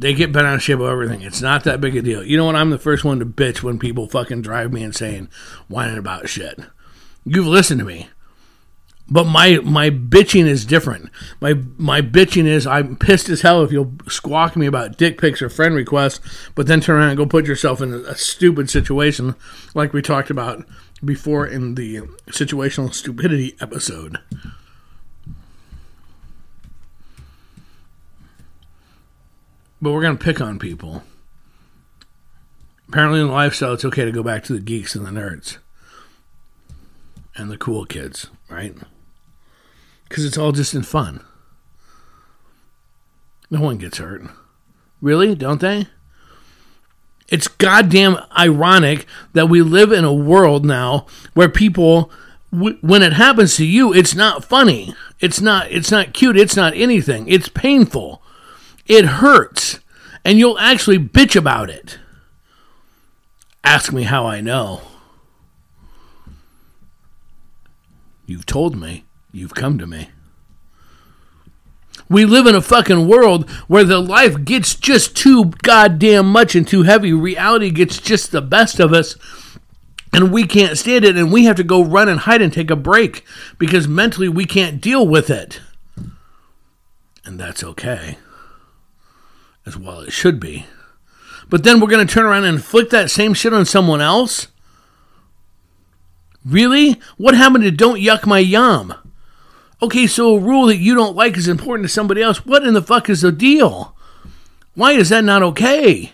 They 0.00 0.14
get 0.14 0.32
bent 0.32 0.46
out 0.46 0.54
of 0.54 0.62
shape 0.62 0.80
of 0.80 0.88
everything. 0.88 1.20
It's 1.20 1.42
not 1.42 1.64
that 1.64 1.80
big 1.80 1.94
a 1.94 2.00
deal. 2.00 2.24
You 2.24 2.38
know 2.38 2.46
what? 2.46 2.56
I'm 2.56 2.70
the 2.70 2.78
first 2.78 3.04
one 3.04 3.18
to 3.18 3.26
bitch 3.26 3.62
when 3.62 3.78
people 3.78 4.08
fucking 4.08 4.40
drive 4.40 4.72
me 4.72 4.82
insane, 4.82 5.28
whining 5.68 5.98
about 5.98 6.26
shit. 6.26 6.58
You've 7.26 7.46
listened 7.46 7.80
to 7.80 7.84
me. 7.86 8.08
But 9.10 9.24
my 9.24 9.58
my 9.58 9.90
bitching 9.90 10.46
is 10.46 10.64
different. 10.64 11.10
My 11.40 11.54
my 11.76 12.00
bitching 12.00 12.46
is 12.46 12.66
I'm 12.66 12.96
pissed 12.96 13.28
as 13.28 13.42
hell 13.42 13.62
if 13.62 13.72
you'll 13.72 13.92
squawk 14.08 14.56
me 14.56 14.64
about 14.64 14.96
dick 14.96 15.20
pics 15.20 15.42
or 15.42 15.50
friend 15.50 15.74
requests, 15.74 16.20
but 16.54 16.66
then 16.66 16.80
turn 16.80 16.96
around 16.96 17.08
and 17.10 17.18
go 17.18 17.26
put 17.26 17.46
yourself 17.46 17.82
in 17.82 17.92
a 17.92 18.14
stupid 18.14 18.70
situation 18.70 19.34
like 19.74 19.92
we 19.92 20.00
talked 20.00 20.30
about 20.30 20.64
before 21.04 21.46
in 21.46 21.74
the 21.74 22.00
situational 22.28 22.94
stupidity 22.94 23.54
episode. 23.60 24.18
But 29.80 29.92
we're 29.92 30.02
gonna 30.02 30.16
pick 30.16 30.40
on 30.40 30.58
people. 30.58 31.02
Apparently 32.88 33.20
in 33.20 33.28
lifestyle 33.28 33.74
it's 33.74 33.84
okay 33.84 34.04
to 34.04 34.12
go 34.12 34.22
back 34.22 34.42
to 34.44 34.52
the 34.52 34.60
geeks 34.60 34.94
and 34.94 35.06
the 35.06 35.10
nerds. 35.10 35.58
And 37.36 37.50
the 37.50 37.56
cool 37.56 37.86
kids, 37.86 38.26
right? 38.48 38.76
because 40.10 40.24
it's 40.26 40.36
all 40.36 40.52
just 40.52 40.74
in 40.74 40.82
fun. 40.82 41.24
No 43.48 43.60
one 43.60 43.78
gets 43.78 43.98
hurt. 43.98 44.22
Really? 45.00 45.34
Don't 45.34 45.60
they? 45.60 45.86
It's 47.28 47.48
goddamn 47.48 48.18
ironic 48.36 49.06
that 49.32 49.48
we 49.48 49.62
live 49.62 49.92
in 49.92 50.04
a 50.04 50.12
world 50.12 50.66
now 50.66 51.06
where 51.32 51.48
people 51.48 52.10
when 52.50 53.04
it 53.04 53.12
happens 53.12 53.54
to 53.56 53.64
you 53.64 53.94
it's 53.94 54.16
not 54.16 54.44
funny. 54.44 54.92
It's 55.20 55.40
not 55.40 55.70
it's 55.70 55.92
not 55.92 56.12
cute, 56.12 56.36
it's 56.36 56.56
not 56.56 56.74
anything. 56.74 57.28
It's 57.28 57.48
painful. 57.48 58.19
It 58.90 59.04
hurts. 59.04 59.78
And 60.24 60.40
you'll 60.40 60.58
actually 60.58 60.98
bitch 60.98 61.36
about 61.36 61.70
it. 61.70 62.00
Ask 63.62 63.92
me 63.92 64.02
how 64.02 64.26
I 64.26 64.40
know. 64.40 64.82
You've 68.26 68.46
told 68.46 68.76
me. 68.76 69.04
You've 69.32 69.54
come 69.54 69.78
to 69.78 69.86
me. 69.86 70.10
We 72.08 72.24
live 72.24 72.48
in 72.48 72.56
a 72.56 72.60
fucking 72.60 73.06
world 73.06 73.48
where 73.68 73.84
the 73.84 74.00
life 74.00 74.44
gets 74.44 74.74
just 74.74 75.16
too 75.16 75.52
goddamn 75.62 76.26
much 76.26 76.56
and 76.56 76.66
too 76.66 76.82
heavy. 76.82 77.12
Reality 77.12 77.70
gets 77.70 77.98
just 77.98 78.32
the 78.32 78.42
best 78.42 78.80
of 78.80 78.92
us, 78.92 79.16
and 80.12 80.32
we 80.32 80.44
can't 80.44 80.76
stand 80.76 81.04
it, 81.04 81.16
and 81.16 81.32
we 81.32 81.44
have 81.44 81.54
to 81.56 81.64
go 81.64 81.84
run 81.84 82.08
and 82.08 82.20
hide 82.20 82.42
and 82.42 82.52
take 82.52 82.72
a 82.72 82.76
break 82.76 83.24
because 83.58 83.86
mentally 83.86 84.28
we 84.28 84.44
can't 84.44 84.80
deal 84.80 85.06
with 85.06 85.30
it. 85.30 85.60
And 87.24 87.38
that's 87.38 87.62
okay, 87.62 88.18
as 89.66 89.76
well 89.76 90.00
it 90.00 90.12
should 90.12 90.40
be. 90.40 90.66
But 91.48 91.64
then 91.64 91.80
we're 91.80 91.88
going 91.88 92.06
to 92.06 92.12
turn 92.12 92.24
around 92.24 92.44
and 92.44 92.56
inflict 92.56 92.90
that 92.90 93.10
same 93.10 93.34
shit 93.34 93.52
on 93.52 93.66
someone 93.66 94.00
else? 94.00 94.48
Really? 96.44 97.00
What 97.16 97.34
happened 97.34 97.64
to 97.64 97.70
don't 97.70 98.00
yuck 98.00 98.26
my 98.26 98.38
yum? 98.38 98.94
Okay, 99.82 100.06
so 100.06 100.36
a 100.36 100.40
rule 100.40 100.66
that 100.66 100.76
you 100.76 100.94
don't 100.94 101.16
like 101.16 101.36
is 101.36 101.48
important 101.48 101.86
to 101.88 101.92
somebody 101.92 102.22
else. 102.22 102.44
What 102.46 102.64
in 102.64 102.74
the 102.74 102.82
fuck 102.82 103.08
is 103.08 103.22
the 103.22 103.32
deal? 103.32 103.96
Why 104.74 104.92
is 104.92 105.08
that 105.08 105.24
not 105.24 105.42
okay? 105.42 106.12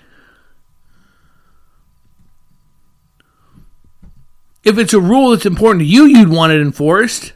If 4.65 4.79
it's 4.79 4.95
a 4.95 5.01
rule 5.01 5.31
that's 5.31 5.47
important 5.47 5.83
to 5.83 5.87
you, 5.87 6.07
you'd 6.07 6.29
want 6.29 6.53
it 6.53 6.61
enforced. 6.61 7.35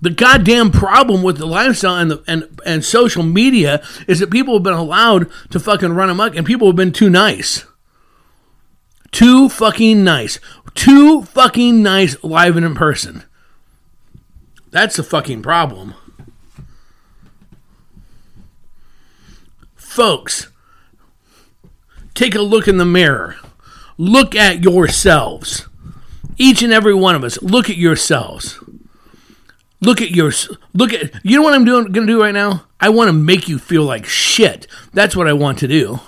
The 0.00 0.10
goddamn 0.10 0.70
problem 0.70 1.22
with 1.22 1.36
the 1.36 1.46
lifestyle 1.46 1.96
and, 1.96 2.10
the, 2.10 2.24
and 2.26 2.60
and 2.64 2.84
social 2.84 3.22
media 3.22 3.82
is 4.08 4.18
that 4.20 4.30
people 4.30 4.54
have 4.54 4.62
been 4.62 4.72
allowed 4.72 5.30
to 5.50 5.60
fucking 5.60 5.92
run 5.92 6.08
amok 6.08 6.36
and 6.36 6.46
people 6.46 6.68
have 6.68 6.76
been 6.76 6.92
too 6.92 7.10
nice. 7.10 7.66
Too 9.12 9.48
fucking 9.48 10.02
nice. 10.02 10.38
Too 10.74 11.22
fucking 11.22 11.82
nice 11.82 12.22
live 12.22 12.56
and 12.56 12.64
in 12.64 12.74
person. 12.74 13.24
That's 14.70 14.96
the 14.96 15.02
fucking 15.02 15.42
problem. 15.42 15.94
Folks, 19.74 20.48
take 22.14 22.36
a 22.36 22.40
look 22.40 22.68
in 22.68 22.76
the 22.78 22.84
mirror. 22.84 23.36
Look 23.98 24.36
at 24.36 24.62
yourselves. 24.62 25.66
Each 26.38 26.62
and 26.62 26.72
every 26.72 26.94
one 26.94 27.16
of 27.16 27.24
us, 27.24 27.42
look 27.42 27.68
at 27.68 27.76
yourselves. 27.76 28.59
Look 29.80 30.02
at 30.02 30.10
your 30.10 30.32
look 30.74 30.92
at 30.92 31.24
you 31.24 31.36
know 31.36 31.42
what 31.42 31.54
I'm 31.54 31.64
doing 31.64 31.84
going 31.92 32.06
to 32.06 32.12
do 32.12 32.20
right 32.20 32.34
now? 32.34 32.66
I 32.80 32.90
want 32.90 33.08
to 33.08 33.12
make 33.12 33.48
you 33.48 33.58
feel 33.58 33.84
like 33.84 34.04
shit. 34.06 34.66
That's 34.92 35.16
what 35.16 35.28
I 35.28 35.32
want 35.32 35.58
to 35.58 35.68
do. 35.68 36.00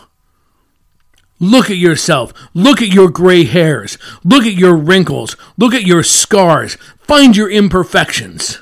Look 1.38 1.70
at 1.70 1.76
yourself. 1.76 2.32
Look 2.54 2.80
at 2.80 2.92
your 2.92 3.10
gray 3.10 3.44
hairs. 3.44 3.98
Look 4.22 4.44
at 4.44 4.54
your 4.54 4.76
wrinkles. 4.76 5.36
Look 5.58 5.74
at 5.74 5.82
your 5.82 6.02
scars. 6.04 6.76
Find 7.00 7.36
your 7.36 7.50
imperfections. 7.50 8.60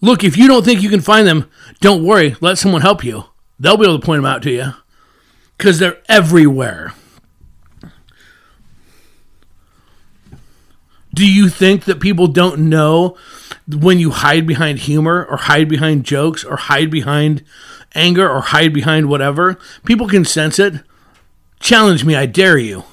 Look, 0.00 0.24
if 0.24 0.38
you 0.38 0.48
don't 0.48 0.64
think 0.64 0.82
you 0.82 0.88
can 0.88 1.00
find 1.00 1.26
them, 1.26 1.50
don't 1.80 2.04
worry. 2.04 2.36
Let 2.40 2.58
someone 2.58 2.80
help 2.80 3.04
you. 3.04 3.24
They'll 3.58 3.76
be 3.76 3.84
able 3.84 3.98
to 3.98 4.06
point 4.06 4.18
them 4.18 4.26
out 4.26 4.42
to 4.44 4.50
you 4.50 4.72
because 5.58 5.78
they're 5.78 5.98
everywhere. 6.08 6.94
Do 11.16 11.26
you 11.26 11.48
think 11.48 11.86
that 11.86 11.98
people 11.98 12.26
don't 12.26 12.68
know 12.68 13.16
when 13.66 13.98
you 13.98 14.10
hide 14.10 14.46
behind 14.46 14.80
humor 14.80 15.24
or 15.24 15.38
hide 15.38 15.66
behind 15.66 16.04
jokes 16.04 16.44
or 16.44 16.56
hide 16.56 16.90
behind 16.90 17.42
anger 17.94 18.30
or 18.30 18.40
hide 18.42 18.72
behind 18.72 19.08
whatever. 19.08 19.58
People 19.84 20.06
can 20.06 20.24
sense 20.24 20.58
it. 20.58 20.74
Challenge 21.58 22.04
me, 22.04 22.14
I 22.14 22.26
dare 22.26 22.58
you. 22.58 22.84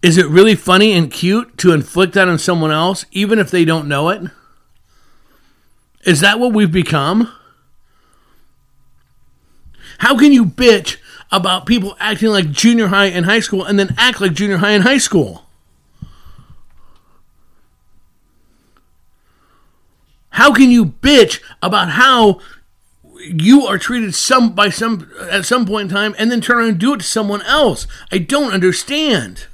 Is 0.00 0.16
it 0.16 0.26
really 0.28 0.54
funny 0.54 0.92
and 0.92 1.10
cute 1.10 1.58
to 1.58 1.72
inflict 1.72 2.12
that 2.12 2.28
on 2.28 2.38
someone 2.38 2.70
else, 2.70 3.04
even 3.10 3.38
if 3.38 3.50
they 3.50 3.64
don't 3.64 3.88
know 3.88 4.10
it? 4.10 4.22
Is 6.04 6.20
that 6.20 6.38
what 6.38 6.52
we've 6.52 6.70
become? 6.70 7.32
How 9.98 10.16
can 10.16 10.32
you 10.32 10.44
bitch 10.44 10.98
about 11.30 11.66
people 11.66 11.96
acting 12.00 12.30
like 12.30 12.50
junior 12.50 12.88
high 12.88 13.06
and 13.06 13.26
high 13.26 13.40
school 13.40 13.64
and 13.64 13.78
then 13.78 13.94
act 13.98 14.20
like 14.20 14.32
junior 14.32 14.58
high 14.58 14.72
and 14.72 14.84
high 14.84 14.98
school? 14.98 15.44
How 20.30 20.52
can 20.52 20.70
you 20.70 20.86
bitch 20.86 21.40
about 21.62 21.90
how 21.90 22.40
you 23.20 23.66
are 23.66 23.76
treated 23.76 24.14
some 24.14 24.54
by 24.54 24.70
some 24.70 25.10
at 25.30 25.44
some 25.44 25.66
point 25.66 25.90
in 25.90 25.96
time 25.96 26.14
and 26.16 26.30
then 26.30 26.40
turn 26.40 26.58
around 26.58 26.68
and 26.68 26.78
do 26.78 26.94
it 26.94 26.98
to 26.98 27.04
someone 27.04 27.42
else? 27.42 27.86
I 28.12 28.18
don't 28.18 28.52
understand. 28.52 29.46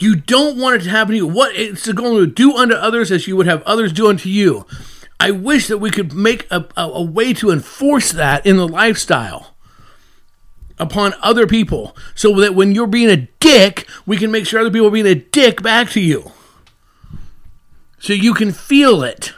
You 0.00 0.16
don't 0.16 0.58
want 0.58 0.76
it 0.76 0.84
to 0.84 0.90
happen 0.90 1.12
to 1.12 1.16
you. 1.16 1.26
What 1.26 1.54
it's 1.54 1.90
going 1.92 2.16
to 2.16 2.26
do 2.26 2.56
unto 2.56 2.74
others 2.74 3.10
as 3.10 3.26
you 3.26 3.36
would 3.36 3.46
have 3.46 3.62
others 3.62 3.92
do 3.92 4.08
unto 4.08 4.28
you. 4.28 4.66
I 5.20 5.30
wish 5.30 5.68
that 5.68 5.78
we 5.78 5.90
could 5.90 6.14
make 6.14 6.50
a, 6.50 6.66
a, 6.78 6.84
a 6.84 7.02
way 7.02 7.34
to 7.34 7.50
enforce 7.50 8.10
that 8.10 8.46
in 8.46 8.56
the 8.56 8.66
lifestyle 8.66 9.54
upon 10.78 11.12
other 11.20 11.46
people 11.46 11.94
so 12.14 12.40
that 12.40 12.54
when 12.54 12.72
you're 12.72 12.86
being 12.86 13.10
a 13.10 13.28
dick, 13.38 13.86
we 14.06 14.16
can 14.16 14.30
make 14.30 14.46
sure 14.46 14.58
other 14.58 14.70
people 14.70 14.88
are 14.88 14.90
being 14.92 15.06
a 15.06 15.14
dick 15.14 15.62
back 15.62 15.90
to 15.90 16.00
you. 16.00 16.32
So 17.98 18.14
you 18.14 18.32
can 18.32 18.50
feel 18.50 19.02
it. 19.02 19.34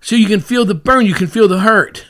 So 0.00 0.14
you 0.14 0.28
can 0.28 0.40
feel 0.40 0.64
the 0.64 0.74
burn, 0.74 1.04
you 1.04 1.14
can 1.14 1.26
feel 1.26 1.48
the 1.48 1.60
hurt. 1.60 2.06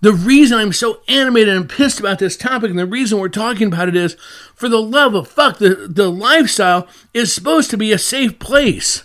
The 0.00 0.12
reason 0.12 0.58
I'm 0.58 0.72
so 0.72 1.00
animated 1.06 1.54
and 1.54 1.68
pissed 1.68 2.00
about 2.00 2.18
this 2.18 2.36
topic 2.36 2.70
and 2.70 2.78
the 2.78 2.86
reason 2.86 3.18
we're 3.18 3.28
talking 3.28 3.68
about 3.68 3.88
it 3.88 3.94
is 3.94 4.14
for 4.54 4.68
the 4.68 4.82
love 4.82 5.14
of 5.14 5.28
fuck, 5.28 5.58
the, 5.58 5.86
the 5.88 6.10
lifestyle 6.10 6.88
is 7.14 7.32
supposed 7.32 7.70
to 7.70 7.76
be 7.76 7.92
a 7.92 7.98
safe 7.98 8.38
place. 8.40 9.04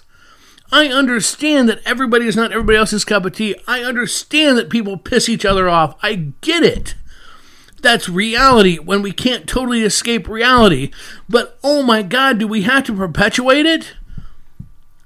I 0.71 0.87
understand 0.87 1.69
that 1.69 1.81
everybody 1.85 2.27
is 2.27 2.35
not 2.35 2.51
everybody 2.51 2.77
else's 2.77 3.05
cup 3.05 3.25
of 3.25 3.33
tea. 3.33 3.55
I 3.67 3.83
understand 3.83 4.57
that 4.57 4.69
people 4.69 4.97
piss 4.97 5.29
each 5.29 5.45
other 5.45 5.69
off. 5.69 5.95
I 6.01 6.31
get 6.41 6.63
it. 6.63 6.95
That's 7.81 8.09
reality 8.09 8.77
when 8.77 9.01
we 9.01 9.11
can't 9.11 9.47
totally 9.47 9.83
escape 9.83 10.27
reality. 10.27 10.91
But 11.29 11.59
oh 11.63 11.83
my 11.83 12.01
God, 12.01 12.39
do 12.39 12.47
we 12.47 12.63
have 12.63 12.83
to 12.85 12.95
perpetuate 12.95 13.65
it? 13.65 13.93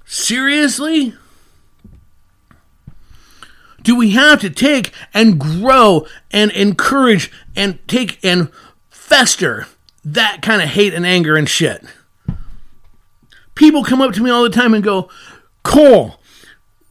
Seriously? 0.06 1.14
Do 3.82 3.96
we 3.96 4.10
have 4.10 4.40
to 4.40 4.50
take 4.50 4.92
and 5.12 5.38
grow 5.38 6.06
and 6.30 6.50
encourage 6.52 7.30
and 7.54 7.78
take 7.86 8.18
and 8.24 8.50
fester 8.88 9.66
that 10.04 10.42
kind 10.42 10.62
of 10.62 10.70
hate 10.70 10.94
and 10.94 11.06
anger 11.06 11.36
and 11.36 11.48
shit? 11.48 11.84
People 13.54 13.84
come 13.84 14.00
up 14.00 14.14
to 14.14 14.22
me 14.22 14.30
all 14.30 14.42
the 14.42 14.48
time 14.48 14.72
and 14.72 14.82
go, 14.82 15.10
Cole, 15.62 16.16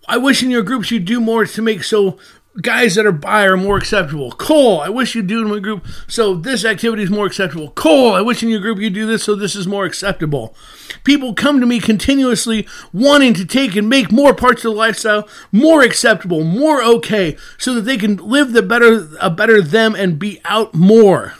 I 0.07 0.17
wish 0.17 0.43
in 0.43 0.49
your 0.49 0.63
groups 0.63 0.91
you'd 0.91 1.05
do 1.05 1.19
more 1.19 1.45
to 1.45 1.61
make 1.61 1.83
so 1.83 2.17
guys 2.61 2.95
that 2.95 3.05
are 3.05 3.11
bi 3.11 3.45
are 3.45 3.57
more 3.57 3.77
acceptable. 3.77 4.31
Cole, 4.31 4.81
I 4.81 4.89
wish 4.89 5.15
you'd 5.15 5.27
do 5.27 5.41
in 5.41 5.49
my 5.49 5.59
group 5.59 5.85
so 6.07 6.33
this 6.33 6.65
activity 6.65 7.03
is 7.03 7.09
more 7.09 7.25
acceptable. 7.25 7.71
Cole, 7.71 8.13
I 8.13 8.21
wish 8.21 8.43
in 8.43 8.49
your 8.49 8.59
group 8.59 8.79
you 8.79 8.89
do 8.89 9.05
this 9.05 9.23
so 9.23 9.35
this 9.35 9.55
is 9.55 9.67
more 9.67 9.85
acceptable. 9.85 10.55
People 11.03 11.33
come 11.33 11.59
to 11.59 11.65
me 11.65 11.79
continuously 11.79 12.67
wanting 12.91 13.33
to 13.35 13.45
take 13.45 13.75
and 13.75 13.87
make 13.87 14.11
more 14.11 14.33
parts 14.33 14.65
of 14.65 14.73
the 14.73 14.77
lifestyle 14.77 15.27
more 15.51 15.81
acceptable, 15.83 16.43
more 16.43 16.83
okay, 16.83 17.37
so 17.57 17.73
that 17.73 17.81
they 17.81 17.97
can 17.97 18.17
live 18.17 18.53
the 18.53 18.63
better 18.63 19.07
a 19.19 19.29
better 19.29 19.61
them 19.61 19.95
and 19.95 20.19
be 20.19 20.41
out 20.45 20.73
more. 20.73 21.35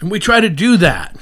And 0.00 0.10
we 0.10 0.18
try 0.18 0.40
to 0.40 0.48
do 0.48 0.76
that. 0.78 1.16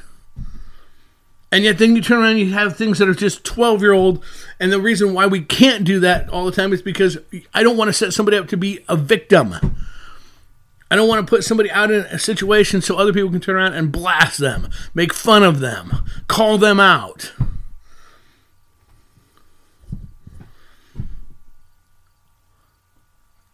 And 1.52 1.64
yet 1.64 1.78
then 1.78 1.96
you 1.96 2.02
turn 2.02 2.18
around 2.18 2.32
and 2.32 2.40
you 2.40 2.52
have 2.52 2.76
things 2.76 2.98
that 2.98 3.08
are 3.08 3.14
just 3.14 3.44
12 3.44 3.82
year 3.82 3.92
old. 3.92 4.24
And 4.60 4.72
the 4.72 4.80
reason 4.80 5.14
why 5.14 5.26
we 5.26 5.40
can't 5.42 5.84
do 5.84 5.98
that 6.00 6.28
all 6.28 6.44
the 6.44 6.52
time 6.52 6.72
is 6.72 6.82
because 6.82 7.18
I 7.52 7.62
don't 7.62 7.76
want 7.76 7.88
to 7.88 7.92
set 7.92 8.12
somebody 8.12 8.36
up 8.36 8.48
to 8.48 8.56
be 8.56 8.84
a 8.88 8.96
victim. 8.96 9.54
I 10.90 10.96
don't 10.96 11.08
want 11.08 11.24
to 11.24 11.30
put 11.30 11.44
somebody 11.44 11.70
out 11.70 11.90
in 11.90 12.00
a 12.00 12.18
situation 12.18 12.82
so 12.82 12.96
other 12.96 13.12
people 13.12 13.30
can 13.30 13.40
turn 13.40 13.56
around 13.56 13.74
and 13.74 13.92
blast 13.92 14.38
them, 14.38 14.68
make 14.92 15.14
fun 15.14 15.44
of 15.44 15.60
them, 15.60 16.04
call 16.26 16.58
them 16.58 16.80
out. 16.80 17.32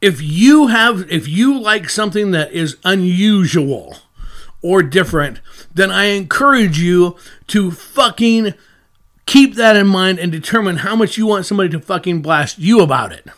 If 0.01 0.23
you 0.23 0.69
have 0.69 1.11
if 1.11 1.27
you 1.27 1.59
like 1.59 1.91
something 1.91 2.31
that 2.31 2.53
is 2.53 2.77
unusual, 2.85 3.97
or 4.67 4.83
different, 4.83 5.41
then 5.73 5.93
I 5.93 6.07
encourage 6.07 6.81
you 6.81 7.17
to 7.47 7.71
fucking 7.71 8.53
keep 9.25 9.55
that 9.55 9.77
in 9.77 9.87
mind 9.87 10.19
and 10.19 10.33
determine 10.33 10.79
how 10.79 10.97
much 10.97 11.17
you 11.17 11.25
want 11.25 11.47
somebody 11.47 11.69
to 11.69 11.79
fucking 11.79 12.21
blast 12.21 12.59
you 12.59 12.81
about 12.81 13.13
it. 13.13 13.27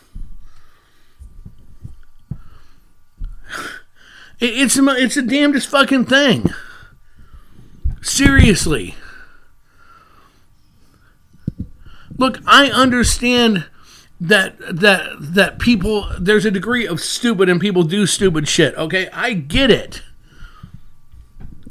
It's 4.41 4.77
a, 4.77 4.85
it's 4.95 5.17
a 5.17 5.21
damnedest 5.21 5.67
fucking 5.67 6.05
thing. 6.05 6.53
Seriously. 8.01 8.95
Look, 12.17 12.39
I 12.47 12.71
understand 12.71 13.65
that 14.21 14.55
that 14.59 15.09
that 15.19 15.59
people 15.59 16.09
there's 16.17 16.45
a 16.45 16.51
degree 16.51 16.87
of 16.87 17.01
stupid 17.01 17.49
and 17.49 17.59
people 17.59 17.83
do 17.83 18.05
stupid 18.05 18.47
shit. 18.47 18.73
Okay, 18.75 19.09
I 19.09 19.33
get 19.33 19.69
it 19.69 20.03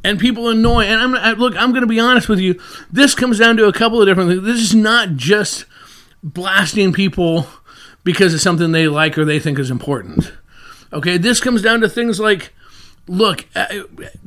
and 0.08 0.18
people 0.18 0.48
annoy. 0.48 0.84
And 0.84 1.00
I'm 1.00 1.14
I, 1.14 1.32
look, 1.32 1.54
I'm 1.56 1.70
going 1.70 1.82
to 1.82 1.86
be 1.86 2.00
honest 2.00 2.28
with 2.28 2.40
you. 2.40 2.58
This 2.90 3.14
comes 3.14 3.38
down 3.38 3.58
to 3.58 3.66
a 3.66 3.72
couple 3.72 4.00
of 4.00 4.08
different 4.08 4.30
things. 4.30 4.42
This 4.42 4.60
is 4.60 4.74
not 4.74 5.16
just 5.16 5.66
blasting 6.22 6.92
people 6.92 7.46
because 8.04 8.32
it's 8.32 8.42
something 8.42 8.72
they 8.72 8.88
like 8.88 9.18
or 9.18 9.24
they 9.24 9.38
think 9.38 9.58
is 9.58 9.70
important. 9.70 10.32
Okay, 10.92 11.18
this 11.18 11.40
comes 11.40 11.60
down 11.60 11.82
to 11.82 11.88
things 11.88 12.18
like 12.18 12.54
look, 13.06 13.46
uh, 13.54 13.66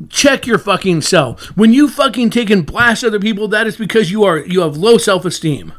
check 0.09 0.45
your 0.45 0.57
fucking 0.59 1.01
self. 1.01 1.45
When 1.57 1.73
you 1.73 1.87
fucking 1.87 2.29
take 2.29 2.49
and 2.49 2.65
blast 2.65 3.03
other 3.03 3.19
people, 3.19 3.47
that 3.49 3.65
is 3.65 3.77
because 3.77 4.11
you 4.11 4.23
are 4.23 4.37
you 4.37 4.61
have 4.61 4.77
low 4.77 4.97
self-esteem. 4.99 5.73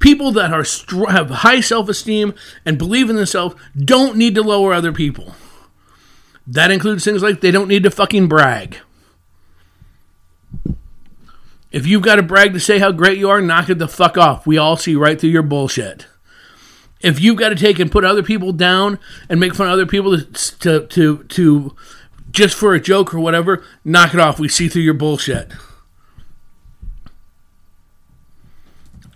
People 0.00 0.32
that 0.32 0.52
are 0.52 1.12
have 1.12 1.30
high 1.30 1.60
self-esteem 1.60 2.34
and 2.64 2.76
believe 2.76 3.08
in 3.08 3.16
themselves 3.16 3.54
don't 3.76 4.16
need 4.16 4.34
to 4.34 4.42
lower 4.42 4.72
other 4.72 4.92
people. 4.92 5.34
That 6.48 6.70
includes 6.70 7.04
things 7.04 7.22
like 7.22 7.42
they 7.42 7.50
don't 7.50 7.68
need 7.68 7.82
to 7.82 7.90
fucking 7.90 8.26
brag. 8.26 8.78
If 11.70 11.86
you've 11.86 12.02
got 12.02 12.16
to 12.16 12.22
brag 12.22 12.54
to 12.54 12.60
say 12.60 12.78
how 12.78 12.90
great 12.90 13.18
you 13.18 13.28
are, 13.28 13.42
knock 13.42 13.68
it 13.68 13.78
the 13.78 13.86
fuck 13.86 14.16
off. 14.16 14.46
We 14.46 14.56
all 14.56 14.78
see 14.78 14.94
right 14.94 15.20
through 15.20 15.30
your 15.30 15.42
bullshit. 15.42 16.06
If 17.02 17.20
you've 17.20 17.36
got 17.36 17.50
to 17.50 17.54
take 17.54 17.78
and 17.78 17.92
put 17.92 18.02
other 18.02 18.22
people 18.22 18.52
down 18.52 18.98
and 19.28 19.38
make 19.38 19.54
fun 19.54 19.66
of 19.66 19.74
other 19.74 19.84
people 19.86 20.16
to, 20.16 20.58
to, 20.58 20.86
to, 20.86 21.22
to 21.24 21.76
just 22.30 22.56
for 22.56 22.72
a 22.72 22.80
joke 22.80 23.12
or 23.12 23.20
whatever, 23.20 23.62
knock 23.84 24.14
it 24.14 24.20
off. 24.20 24.40
We 24.40 24.48
see 24.48 24.68
through 24.68 24.82
your 24.82 24.94
bullshit. 24.94 25.52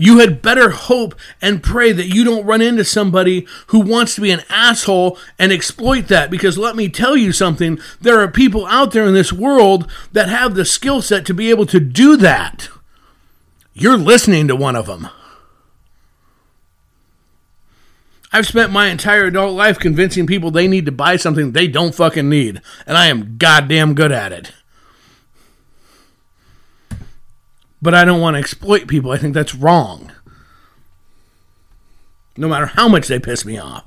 You 0.03 0.19
had 0.19 0.43
better 0.43 0.71
hope 0.71 1.15
and 1.41 1.63
pray 1.63 1.93
that 1.93 2.13
you 2.13 2.25
don't 2.25 2.45
run 2.45 2.61
into 2.61 2.83
somebody 2.83 3.47
who 3.69 3.79
wants 3.79 4.17
to 4.17 4.21
be 4.21 4.33
an 4.33 4.43
asshole 4.49 5.17
and 5.39 5.53
exploit 5.53 6.09
that. 6.09 6.29
Because 6.29 6.59
let 6.59 6.75
me 6.75 6.89
tell 6.89 7.17
you 7.17 7.31
something 7.31 7.79
there 8.01 8.19
are 8.19 8.27
people 8.27 8.67
out 8.67 8.91
there 8.91 9.07
in 9.07 9.15
this 9.15 9.33
world 9.33 9.89
that 10.11 10.29
have 10.29 10.57
the 10.57 10.65
skill 10.65 11.03
set 11.03 11.25
to 11.27 11.35
be 11.35 11.51
able 11.51 11.67
to 11.67 11.79
do 11.79 12.17
that. 12.17 12.69
You're 13.75 13.97
listening 13.97 14.49
to 14.49 14.57
one 14.57 14.75
of 14.75 14.87
them. 14.87 15.09
I've 18.33 18.49
spent 18.49 18.73
my 18.73 18.89
entire 18.89 19.27
adult 19.27 19.55
life 19.55 19.79
convincing 19.79 20.27
people 20.27 20.51
they 20.51 20.67
need 20.67 20.87
to 20.87 20.91
buy 20.91 21.15
something 21.15 21.53
they 21.53 21.69
don't 21.69 21.95
fucking 21.95 22.29
need, 22.29 22.61
and 22.89 22.99
I 22.99 23.07
am 23.07 23.37
goddamn 23.37 23.95
good 23.95 24.11
at 24.11 24.33
it. 24.33 24.53
But 27.83 27.95
I 27.95 28.05
don't 28.05 28.21
want 28.21 28.35
to 28.35 28.39
exploit 28.39 28.87
people. 28.87 29.11
I 29.11 29.19
think 29.19 29.35
that's 29.35 29.55
wrong. 29.55 30.13
No 32.37 32.49
matter 32.49 32.67
how 32.67 32.89
much 32.89 33.09
they 33.09 33.19
piss 33.19 33.45
me 33.45 33.59
off. 33.59 33.85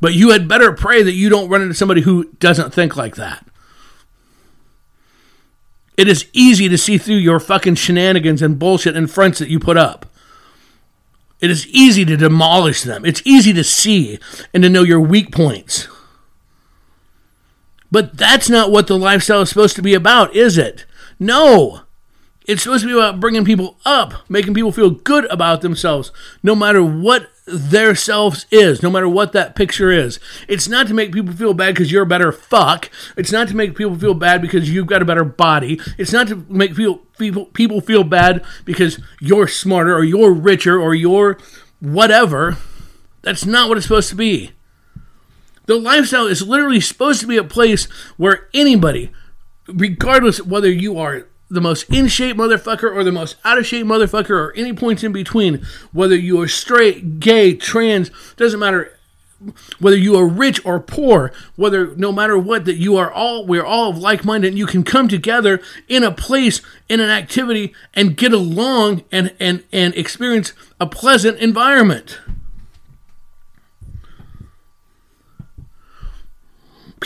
But 0.00 0.14
you 0.14 0.32
had 0.32 0.48
better 0.48 0.72
pray 0.72 1.02
that 1.02 1.14
you 1.14 1.28
don't 1.28 1.48
run 1.48 1.62
into 1.62 1.74
somebody 1.74 2.02
who 2.02 2.24
doesn't 2.40 2.74
think 2.74 2.96
like 2.96 3.14
that. 3.16 3.46
It 5.96 6.08
is 6.08 6.26
easy 6.34 6.68
to 6.68 6.76
see 6.76 6.98
through 6.98 7.16
your 7.16 7.40
fucking 7.40 7.76
shenanigans 7.76 8.42
and 8.42 8.58
bullshit 8.58 8.96
and 8.96 9.10
fronts 9.10 9.38
that 9.38 9.48
you 9.48 9.58
put 9.58 9.78
up. 9.78 10.04
It 11.40 11.50
is 11.50 11.66
easy 11.68 12.04
to 12.04 12.16
demolish 12.16 12.82
them. 12.82 13.06
It's 13.06 13.22
easy 13.24 13.52
to 13.54 13.64
see 13.64 14.18
and 14.52 14.62
to 14.62 14.68
know 14.68 14.82
your 14.82 15.00
weak 15.00 15.32
points. 15.32 15.88
But 17.90 18.18
that's 18.18 18.50
not 18.50 18.70
what 18.70 18.88
the 18.88 18.98
lifestyle 18.98 19.42
is 19.42 19.48
supposed 19.48 19.76
to 19.76 19.82
be 19.82 19.94
about, 19.94 20.34
is 20.34 20.58
it? 20.58 20.84
No. 21.18 21.85
It's 22.46 22.62
supposed 22.62 22.82
to 22.82 22.88
be 22.88 22.92
about 22.92 23.18
bringing 23.18 23.44
people 23.44 23.76
up, 23.84 24.14
making 24.28 24.54
people 24.54 24.70
feel 24.70 24.90
good 24.90 25.24
about 25.26 25.62
themselves, 25.62 26.12
no 26.42 26.54
matter 26.54 26.82
what 26.82 27.30
their 27.46 27.94
selves 27.94 28.46
is, 28.50 28.82
no 28.82 28.90
matter 28.90 29.08
what 29.08 29.32
that 29.32 29.56
picture 29.56 29.90
is. 29.90 30.20
It's 30.48 30.68
not 30.68 30.86
to 30.86 30.94
make 30.94 31.12
people 31.12 31.32
feel 31.32 31.54
bad 31.54 31.74
because 31.74 31.90
you're 31.90 32.04
a 32.04 32.06
better 32.06 32.30
fuck. 32.30 32.90
It's 33.16 33.32
not 33.32 33.48
to 33.48 33.56
make 33.56 33.76
people 33.76 33.98
feel 33.98 34.14
bad 34.14 34.42
because 34.42 34.70
you've 34.70 34.86
got 34.86 35.02
a 35.02 35.06
better 35.06 35.24
body. 35.24 35.80
It's 35.98 36.12
not 36.12 36.28
to 36.28 36.44
make 36.48 36.76
people 36.76 37.02
people, 37.18 37.46
people 37.46 37.80
feel 37.80 38.04
bad 38.04 38.44
because 38.64 39.00
you're 39.20 39.48
smarter 39.48 39.94
or 39.94 40.04
you're 40.04 40.32
richer 40.32 40.80
or 40.80 40.94
you're 40.94 41.38
whatever. 41.80 42.58
That's 43.22 43.44
not 43.44 43.68
what 43.68 43.78
it's 43.78 43.86
supposed 43.86 44.10
to 44.10 44.16
be. 44.16 44.52
The 45.66 45.76
lifestyle 45.76 46.26
is 46.26 46.46
literally 46.46 46.80
supposed 46.80 47.20
to 47.20 47.26
be 47.26 47.36
a 47.36 47.44
place 47.44 47.86
where 48.16 48.48
anybody, 48.54 49.10
regardless 49.66 50.38
of 50.38 50.48
whether 50.48 50.70
you 50.70 50.98
are 50.98 51.26
the 51.48 51.60
most 51.60 51.84
in 51.92 52.08
shape 52.08 52.36
motherfucker 52.36 52.94
or 52.94 53.04
the 53.04 53.12
most 53.12 53.36
out 53.44 53.58
of 53.58 53.66
shape 53.66 53.86
motherfucker 53.86 54.30
or 54.30 54.52
any 54.56 54.72
points 54.72 55.04
in 55.04 55.12
between, 55.12 55.64
whether 55.92 56.16
you 56.16 56.40
are 56.40 56.48
straight, 56.48 57.20
gay, 57.20 57.54
trans, 57.54 58.10
doesn't 58.36 58.60
matter 58.60 58.92
whether 59.78 59.96
you 59.96 60.16
are 60.16 60.26
rich 60.26 60.64
or 60.64 60.80
poor, 60.80 61.30
whether 61.56 61.94
no 61.96 62.10
matter 62.10 62.38
what, 62.38 62.64
that 62.64 62.76
you 62.76 62.96
are 62.96 63.12
all, 63.12 63.46
we're 63.46 63.64
all 63.64 63.90
of 63.90 63.98
like 63.98 64.24
minded, 64.24 64.48
and 64.48 64.58
you 64.58 64.66
can 64.66 64.82
come 64.82 65.08
together 65.08 65.60
in 65.88 66.02
a 66.02 66.10
place, 66.10 66.62
in 66.88 67.00
an 67.00 67.10
activity, 67.10 67.74
and 67.92 68.16
get 68.16 68.32
along 68.32 69.04
and, 69.12 69.34
and, 69.38 69.62
and 69.72 69.94
experience 69.94 70.52
a 70.80 70.86
pleasant 70.86 71.38
environment. 71.38 72.18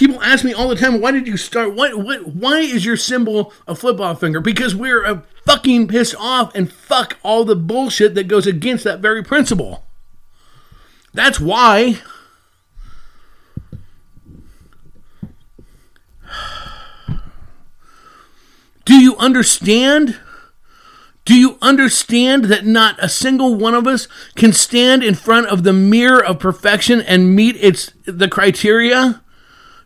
People 0.01 0.21
ask 0.23 0.45
me 0.47 0.53
all 0.55 0.69
the 0.69 0.75
time, 0.75 0.99
why 0.99 1.13
did 1.13 1.29
you 1.29 1.37
start? 1.37 1.75
What, 1.75 1.99
what, 1.99 2.27
why 2.29 2.61
is 2.61 2.87
your 2.87 2.97
symbol 2.97 3.53
a 3.69 3.75
football 3.75 4.15
finger? 4.15 4.41
Because 4.41 4.75
we're 4.75 5.05
a 5.05 5.23
fucking 5.45 5.89
pissed 5.89 6.15
off 6.19 6.55
and 6.55 6.73
fuck 6.73 7.19
all 7.23 7.45
the 7.45 7.55
bullshit 7.55 8.15
that 8.15 8.27
goes 8.27 8.47
against 8.47 8.83
that 8.85 9.01
very 9.01 9.23
principle. 9.23 9.85
That's 11.13 11.39
why. 11.39 12.01
Do 18.87 18.95
you 18.95 19.19
understand? 19.19 20.19
Do 21.27 21.39
you 21.39 21.59
understand 21.61 22.47
that 22.47 22.65
not 22.65 22.97
a 23.05 23.09
single 23.11 23.55
one 23.55 23.75
of 23.75 23.87
us 23.87 24.09
can 24.35 24.55
stand 24.55 25.05
in 25.05 25.15
front 25.15 25.49
of 25.49 25.63
the 25.63 25.75
mirror 25.75 26.25
of 26.25 26.39
perfection 26.39 27.03
and 27.03 27.37
meet 27.37 27.57
its 27.57 27.93
the 28.07 28.29
criteria? 28.29 29.21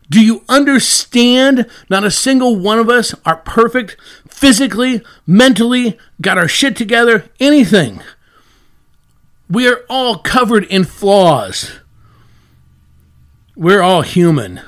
Do 0.09 0.23
you 0.23 0.43
understand? 0.47 1.67
Not 1.89 2.03
a 2.03 2.11
single 2.11 2.55
one 2.55 2.79
of 2.79 2.89
us 2.89 3.15
are 3.25 3.37
perfect 3.37 3.97
physically, 4.27 5.01
mentally, 5.25 5.97
got 6.21 6.37
our 6.37 6.47
shit 6.47 6.75
together, 6.75 7.29
anything. 7.39 8.01
We 9.49 9.67
are 9.67 9.83
all 9.89 10.17
covered 10.17 10.65
in 10.65 10.83
flaws. 10.83 11.79
We're 13.55 13.81
all 13.81 14.01
human. 14.01 14.61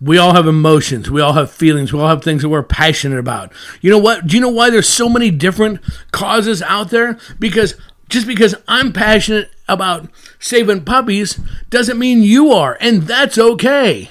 We 0.00 0.18
all 0.18 0.34
have 0.34 0.48
emotions. 0.48 1.08
We 1.08 1.20
all 1.20 1.34
have 1.34 1.50
feelings. 1.50 1.92
We 1.92 2.00
all 2.00 2.08
have 2.08 2.24
things 2.24 2.42
that 2.42 2.48
we're 2.48 2.64
passionate 2.64 3.20
about. 3.20 3.52
You 3.80 3.90
know 3.90 3.98
what? 3.98 4.26
Do 4.26 4.36
you 4.36 4.40
know 4.40 4.48
why 4.48 4.68
there's 4.68 4.88
so 4.88 5.08
many 5.08 5.30
different 5.30 5.80
causes 6.10 6.60
out 6.60 6.90
there? 6.90 7.18
Because 7.38 7.76
just 8.12 8.26
because 8.26 8.54
I'm 8.68 8.92
passionate 8.92 9.50
about 9.66 10.10
saving 10.38 10.84
puppies 10.84 11.40
doesn't 11.70 11.98
mean 11.98 12.22
you 12.22 12.52
are, 12.52 12.76
and 12.78 13.04
that's 13.04 13.38
okay. 13.38 14.10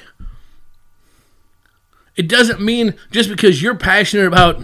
It 2.15 2.27
doesn't 2.27 2.59
mean 2.59 2.95
just 3.11 3.29
because 3.29 3.61
you're 3.61 3.75
passionate 3.75 4.25
about 4.25 4.63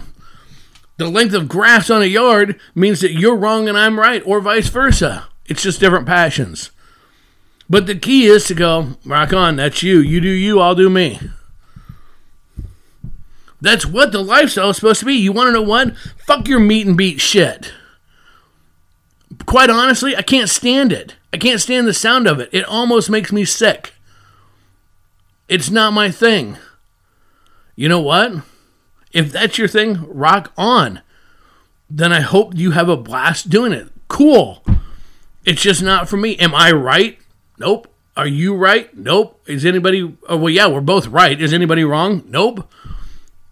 the 0.96 1.06
length 1.06 1.34
of 1.34 1.48
grass 1.48 1.88
on 1.88 2.02
a 2.02 2.06
yard 2.06 2.58
means 2.74 3.00
that 3.00 3.12
you're 3.12 3.36
wrong 3.36 3.68
and 3.68 3.78
I'm 3.78 4.00
right, 4.00 4.22
or 4.26 4.40
vice 4.40 4.68
versa. 4.68 5.28
It's 5.46 5.62
just 5.62 5.78
different 5.78 6.06
passions. 6.06 6.72
But 7.70 7.86
the 7.86 7.94
key 7.94 8.26
is 8.26 8.44
to 8.46 8.54
go, 8.54 8.96
rock 9.04 9.32
on, 9.32 9.54
that's 9.54 9.84
you. 9.84 10.00
You 10.00 10.20
do 10.20 10.28
you, 10.28 10.58
I'll 10.58 10.74
do 10.74 10.90
me. 10.90 11.20
That's 13.60 13.86
what 13.86 14.10
the 14.10 14.22
lifestyle 14.22 14.70
is 14.70 14.76
supposed 14.76 15.00
to 15.00 15.06
be. 15.06 15.14
You 15.14 15.32
want 15.32 15.48
to 15.48 15.52
know 15.52 15.62
what? 15.62 15.96
Fuck 16.26 16.48
your 16.48 16.60
meat 16.60 16.88
and 16.88 16.96
beat 16.96 17.20
shit. 17.20 17.72
Quite 19.46 19.70
honestly, 19.70 20.16
I 20.16 20.22
can't 20.22 20.48
stand 20.48 20.92
it. 20.92 21.16
I 21.32 21.36
can't 21.36 21.60
stand 21.60 21.86
the 21.86 21.94
sound 21.94 22.26
of 22.26 22.40
it. 22.40 22.50
It 22.52 22.64
almost 22.64 23.10
makes 23.10 23.32
me 23.32 23.44
sick. 23.44 23.94
It's 25.48 25.70
not 25.70 25.92
my 25.92 26.10
thing. 26.10 26.58
You 27.74 27.88
know 27.88 28.00
what? 28.00 28.42
If 29.12 29.32
that's 29.32 29.56
your 29.58 29.68
thing, 29.68 30.04
rock 30.08 30.52
on. 30.56 31.00
Then 31.88 32.12
I 32.12 32.20
hope 32.20 32.56
you 32.56 32.72
have 32.72 32.88
a 32.88 32.96
blast 32.96 33.48
doing 33.48 33.72
it. 33.72 33.88
Cool. 34.08 34.62
It's 35.44 35.62
just 35.62 35.82
not 35.82 36.08
for 36.08 36.16
me. 36.16 36.36
Am 36.36 36.54
I 36.54 36.72
right? 36.72 37.18
Nope. 37.58 37.92
Are 38.16 38.26
you 38.26 38.54
right? 38.54 38.94
Nope. 38.96 39.40
Is 39.46 39.64
anybody, 39.64 40.14
oh, 40.28 40.36
well, 40.36 40.50
yeah, 40.50 40.66
we're 40.66 40.80
both 40.80 41.06
right. 41.06 41.40
Is 41.40 41.52
anybody 41.52 41.84
wrong? 41.84 42.24
Nope. 42.26 42.70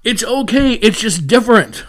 It's 0.05 0.25
okay. 0.25 0.73
It's 0.75 1.01
just 1.01 1.27
different. 1.27 1.85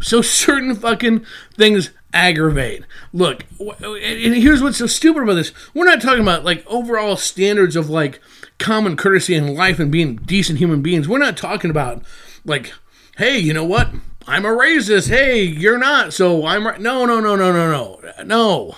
So 0.00 0.22
certain 0.22 0.74
fucking 0.74 1.24
things 1.54 1.90
aggravate. 2.12 2.84
Look, 3.12 3.44
and 3.60 4.34
here's 4.34 4.62
what's 4.62 4.78
so 4.78 4.86
stupid 4.86 5.22
about 5.22 5.34
this. 5.34 5.52
We're 5.74 5.84
not 5.84 6.00
talking 6.00 6.22
about 6.22 6.44
like 6.44 6.66
overall 6.66 7.16
standards 7.16 7.76
of 7.76 7.90
like 7.90 8.20
common 8.58 8.96
courtesy 8.96 9.34
in 9.34 9.54
life 9.54 9.78
and 9.78 9.90
being 9.90 10.16
decent 10.16 10.58
human 10.58 10.82
beings. 10.82 11.08
We're 11.08 11.18
not 11.18 11.36
talking 11.36 11.70
about 11.70 12.02
like, 12.44 12.72
hey, 13.16 13.38
you 13.38 13.52
know 13.52 13.64
what? 13.64 13.90
I'm 14.26 14.44
a 14.44 14.48
racist. 14.48 15.08
Hey, 15.08 15.42
you're 15.42 15.78
not. 15.78 16.12
So 16.12 16.46
I'm 16.46 16.66
right. 16.66 16.80
No, 16.80 17.06
no, 17.06 17.20
no, 17.20 17.34
no, 17.34 17.52
no, 17.52 17.70
no. 17.70 18.24
No. 18.24 18.74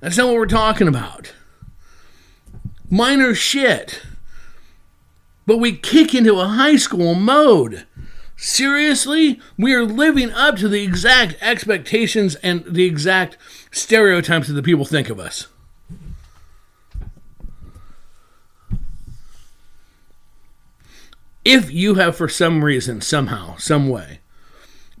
That's 0.00 0.16
not 0.16 0.28
what 0.28 0.36
we're 0.36 0.46
talking 0.46 0.88
about. 0.88 1.32
Minor 2.90 3.34
shit. 3.34 4.02
But 5.46 5.58
we 5.58 5.72
kick 5.72 6.14
into 6.14 6.38
a 6.38 6.46
high 6.46 6.76
school 6.76 7.14
mode. 7.14 7.86
Seriously? 8.40 9.40
We 9.58 9.74
are 9.74 9.84
living 9.84 10.30
up 10.30 10.54
to 10.58 10.68
the 10.68 10.84
exact 10.84 11.34
expectations 11.40 12.36
and 12.36 12.64
the 12.64 12.84
exact 12.84 13.36
stereotypes 13.72 14.46
that 14.46 14.54
the 14.54 14.62
people 14.62 14.84
think 14.84 15.10
of 15.10 15.18
us. 15.18 15.48
If 21.44 21.72
you 21.72 21.94
have, 21.94 22.14
for 22.14 22.28
some 22.28 22.64
reason, 22.64 23.00
somehow, 23.00 23.56
some 23.56 23.88
way, 23.88 24.20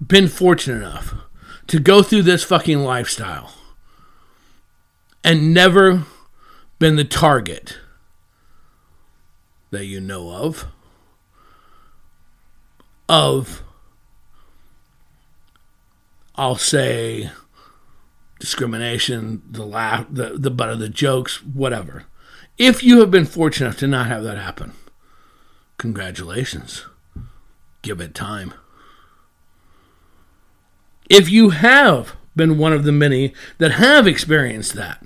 been 0.04 0.26
fortunate 0.26 0.78
enough 0.78 1.14
to 1.68 1.78
go 1.78 2.02
through 2.02 2.22
this 2.22 2.42
fucking 2.42 2.80
lifestyle 2.80 3.52
and 5.22 5.54
never 5.54 6.06
been 6.80 6.96
the 6.96 7.04
target 7.04 7.78
that 9.70 9.84
you 9.84 10.00
know 10.00 10.32
of, 10.32 10.66
of, 13.08 13.62
I'll 16.34 16.56
say, 16.56 17.30
discrimination, 18.38 19.42
the 19.50 19.64
laugh, 19.64 20.06
the, 20.10 20.30
the 20.38 20.50
butt 20.50 20.70
of 20.70 20.78
the 20.78 20.88
jokes, 20.88 21.44
whatever. 21.44 22.04
If 22.56 22.82
you 22.82 23.00
have 23.00 23.10
been 23.10 23.24
fortunate 23.24 23.66
enough 23.66 23.78
to 23.78 23.86
not 23.86 24.06
have 24.08 24.24
that 24.24 24.38
happen, 24.38 24.72
congratulations. 25.76 26.84
Give 27.82 28.00
it 28.00 28.14
time. 28.14 28.54
If 31.08 31.30
you 31.30 31.50
have 31.50 32.16
been 32.36 32.58
one 32.58 32.72
of 32.72 32.84
the 32.84 32.92
many 32.92 33.32
that 33.58 33.72
have 33.72 34.06
experienced 34.06 34.74
that, 34.74 35.04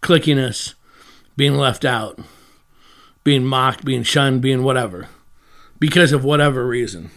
clickiness, 0.00 0.74
being 1.36 1.56
left 1.56 1.84
out, 1.84 2.20
being 3.24 3.44
mocked, 3.44 3.84
being 3.84 4.02
shunned, 4.02 4.42
being 4.42 4.62
whatever, 4.62 5.08
because 5.82 6.12
of 6.12 6.22
whatever 6.22 6.64
reason. 6.64 7.10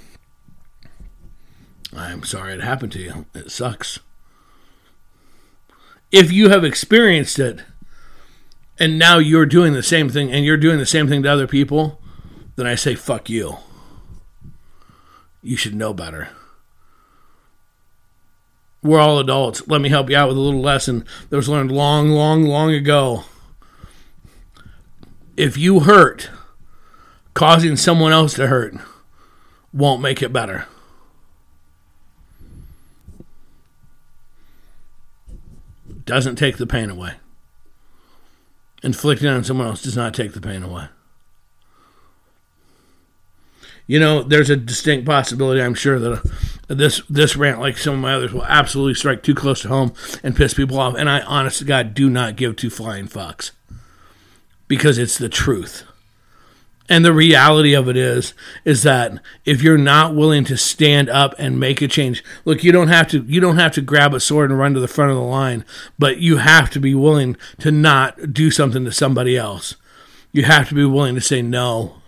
I'm 1.96 2.24
sorry 2.24 2.56
it 2.56 2.62
happened 2.62 2.94
to 2.94 3.00
you. 3.00 3.26
It 3.36 3.52
sucks. 3.52 4.00
If 6.12 6.32
you 6.32 6.50
have 6.50 6.64
experienced 6.64 7.38
it 7.38 7.62
and 8.80 8.98
now 8.98 9.20
you're 9.20 9.46
doing 9.46 9.74
the 9.74 9.84
same 9.84 10.10
thing 10.10 10.32
and 10.32 10.44
you're 10.44 10.58
doing 10.58 10.80
the 10.80 10.86
same 10.88 11.08
thing 11.08 11.22
to 11.22 11.32
other 11.32 11.46
people, 11.46 12.02
then 12.56 12.66
I 12.66 12.74
say 12.74 12.96
fuck 12.96 13.30
you. 13.30 13.58
You 15.44 15.58
should 15.58 15.76
know 15.76 15.94
better. 15.94 16.30
We're 18.82 19.00
all 19.00 19.20
adults. 19.20 19.68
Let 19.68 19.80
me 19.80 19.90
help 19.90 20.10
you 20.10 20.18
out 20.18 20.30
with 20.30 20.38
a 20.38 20.42
little 20.42 20.62
lesson 20.62 21.06
that 21.30 21.38
was 21.38 21.48
learned 21.48 21.72
long, 21.72 22.10
long, 22.10 22.46
long 22.46 22.74
ago. 22.74 23.26
If 25.38 25.56
you 25.56 25.82
hurt, 25.82 26.32
causing 27.36 27.76
someone 27.76 28.12
else 28.12 28.34
to 28.34 28.48
hurt 28.48 28.74
won't 29.72 30.02
make 30.02 30.24
it 30.24 30.34
better. 30.34 30.66
Doesn't 36.06 36.38
take 36.38 36.58
the 36.58 36.66
pain 36.66 36.90
away. 36.90 37.14
Inflicting 38.82 39.28
on 39.28 39.44
someone 39.44 39.68
else 39.68 39.82
does 39.82 39.98
not 39.98 40.14
take 40.14 40.34
the 40.34 40.42
pain 40.42 40.64
away. 40.64 40.88
You 43.88 44.00
know, 44.00 44.24
there's 44.24 44.50
a 44.50 44.56
distinct 44.56 45.06
possibility, 45.06 45.62
I'm 45.62 45.76
sure, 45.76 46.00
that 46.00 46.14
uh, 46.70 46.74
this 46.74 47.02
this 47.08 47.36
rant, 47.36 47.60
like 47.60 47.78
some 47.78 47.96
of 47.96 48.00
my 48.00 48.16
others, 48.16 48.34
will 48.34 48.46
absolutely 48.46 48.96
strike 48.96 49.22
too 49.22 49.36
close 49.36 49.62
to 49.62 49.68
home 49.68 49.94
and 50.24 50.36
piss 50.36 50.56
people 50.56 50.80
off. 50.80 50.96
And 50.96 51.08
I, 51.08 51.22
honest 51.22 51.60
to 51.60 51.66
God, 51.66 51.94
do 51.94 52.10
not 52.10 52.36
give 52.36 52.56
two 52.56 52.72
flying 52.72 53.08
fucks 53.08 53.52
because 54.68 54.98
it's 54.98 55.18
the 55.18 55.30
truth. 55.30 55.84
And 56.88 57.04
the 57.04 57.14
reality 57.14 57.74
of 57.74 57.90
it 57.90 57.98
is, 57.98 58.36
is 58.64 58.84
that 58.84 59.20
if 59.44 59.64
you're 59.64 59.78
not 59.78 60.14
willing 60.14 60.44
to 60.46 60.58
stand 60.58 61.10
up 61.10 61.34
and 61.40 61.60
make 61.60 61.82
a 61.82 61.88
change, 61.88 62.24
look, 62.46 62.64
you 62.64 62.72
don't 62.72 62.90
have 62.90 63.08
to, 63.08 63.24
you 63.24 63.40
don't 63.40 63.58
have 63.58 63.72
to 63.74 63.82
grab 63.82 64.14
a 64.14 64.20
sword 64.20 64.52
and 64.52 64.60
run 64.60 64.76
to 64.76 64.80
the 64.80 64.88
front 64.88 65.10
of 65.10 65.18
the 65.18 65.24
line, 65.24 65.66
but 65.98 66.18
you 66.18 66.38
have 66.38 66.70
to 66.72 66.80
be 66.80 66.94
willing 66.94 67.38
to 67.60 67.72
not 67.72 68.34
do 68.34 68.52
something 68.52 68.86
to 68.86 68.92
somebody 68.92 69.36
else. 69.36 69.76
You 70.32 70.44
have 70.44 70.70
to 70.70 70.76
be 70.76 70.86
willing 70.86 71.16
to 71.16 71.22
say 71.22 71.42
no. 71.42 72.02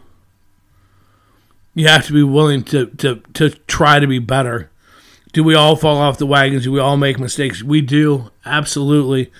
You 1.74 1.88
have 1.88 2.06
to 2.08 2.13
be 2.13 2.24
willing 2.24 2.63
to, 2.66 2.88
to, 2.88 3.22
to 3.34 3.50
try 3.50 4.00
to 4.00 4.08
be 4.08 4.20
better. 4.20 4.70
Do 5.34 5.44
we 5.44 5.56
all 5.56 5.76
fall 5.76 5.98
off 5.98 6.20
the 6.20 6.28
wagons? 6.28 6.63
Do 6.63 6.72
we 6.72 6.80
all 6.80 6.98
make 6.98 7.20
mistakes? 7.20 7.63
We 7.63 7.82
do, 7.82 8.30
absolutely 8.46 9.32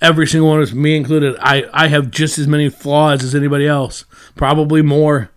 every 0.00 0.26
single 0.26 0.48
one 0.48 0.58
of 0.58 0.68
us, 0.68 0.74
me 0.74 0.96
included, 0.96 1.36
I, 1.40 1.64
I 1.72 1.88
have 1.88 2.10
just 2.10 2.38
as 2.38 2.46
many 2.46 2.68
flaws 2.68 3.22
as 3.22 3.34
anybody 3.34 3.66
else, 3.66 4.04
probably 4.34 4.82
more. 4.82 5.30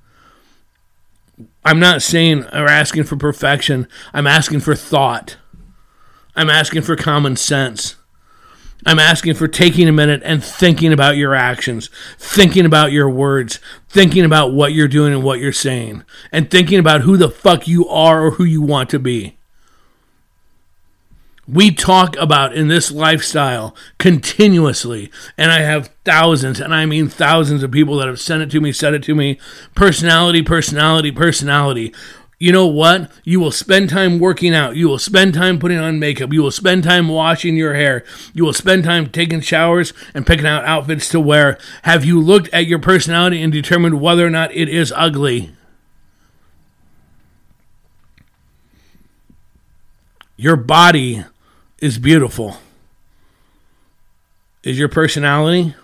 I'm 1.66 1.80
not 1.80 2.02
saying 2.02 2.44
or 2.46 2.68
asking 2.68 3.06
for 3.06 3.16
perfection. 3.16 3.88
I'm 4.14 4.28
asking 4.28 4.62
for 4.62 4.76
thought. 4.76 5.38
I'm 6.36 6.50
asking 6.50 6.82
for 6.82 6.96
common 6.96 7.36
sense. 7.36 7.96
I'm 8.86 9.00
asking 9.00 9.36
for 9.36 9.48
taking 9.48 9.88
a 9.88 9.94
minute 9.94 10.22
and 10.26 10.44
thinking 10.44 10.92
about 10.92 11.16
your 11.16 11.34
actions, 11.34 11.90
thinking 12.18 12.66
about 12.66 12.92
your 12.92 13.10
words, 13.10 13.60
thinking 13.88 14.26
about 14.26 14.52
what 14.52 14.74
you're 14.74 14.90
doing 14.90 15.14
and 15.14 15.24
what 15.24 15.40
you're 15.40 15.54
saying, 15.54 16.04
and 16.34 16.52
thinking 16.52 16.80
about 16.80 17.02
who 17.02 17.16
the 17.16 17.30
fuck 17.30 17.66
you 17.66 17.88
are 17.88 18.26
or 18.26 18.32
who 18.32 18.44
you 18.44 18.62
want 18.62 18.90
to 18.90 19.00
be 19.00 19.38
we 21.48 21.72
talk 21.72 22.16
about 22.18 22.54
in 22.54 22.68
this 22.70 22.92
lifestyle 22.92 23.76
continuously. 23.98 25.12
And 25.38 25.52
I 25.52 25.60
have 25.60 25.90
thousands, 26.06 26.60
and 26.60 26.74
I 26.74 26.86
mean 26.86 27.10
thousands 27.10 27.64
of 27.64 27.72
people 27.72 27.98
that 27.98 28.08
have 28.08 28.20
sent 28.20 28.44
it 28.44 28.52
to 28.52 28.62
me, 28.62 28.72
said 28.72 28.94
it 28.94 29.04
to 29.04 29.16
me 29.16 29.40
personality, 29.76 30.42
personality, 30.42 31.12
personality. 31.12 31.94
You 32.40 32.52
know 32.52 32.68
what? 32.68 33.10
You 33.24 33.40
will 33.40 33.52
spend 33.52 33.90
time 33.90 34.20
working 34.20 34.54
out. 34.54 34.76
You 34.76 34.90
will 34.90 35.00
spend 35.00 35.34
time 35.34 35.60
putting 35.60 35.78
on 35.78 36.00
makeup. 36.00 36.34
You 36.34 36.42
will 36.42 36.52
spend 36.52 36.84
time 36.84 37.08
washing 37.08 37.56
your 37.56 37.74
hair. 37.74 38.04
You 38.34 38.44
will 38.44 38.54
spend 38.54 38.84
time 38.84 39.10
taking 39.10 39.40
showers 39.40 39.94
and 40.14 40.28
picking 40.28 40.46
out 40.46 40.66
outfits 40.66 41.08
to 41.10 41.22
wear. 41.22 41.58
Have 41.84 42.04
you 42.04 42.20
looked 42.20 42.50
at 42.54 42.66
your 42.66 42.80
personality 42.80 43.42
and 43.42 43.54
determined 43.54 44.02
whether 44.02 44.28
or 44.28 44.30
not 44.30 44.54
it 44.54 44.68
is 44.68 44.92
ugly? 44.94 45.56
Your 50.36 50.58
body 50.58 51.24
is 51.84 51.98
beautiful. 51.98 52.56
Is 54.64 54.80
your 54.80 54.88
personality? 54.90 55.76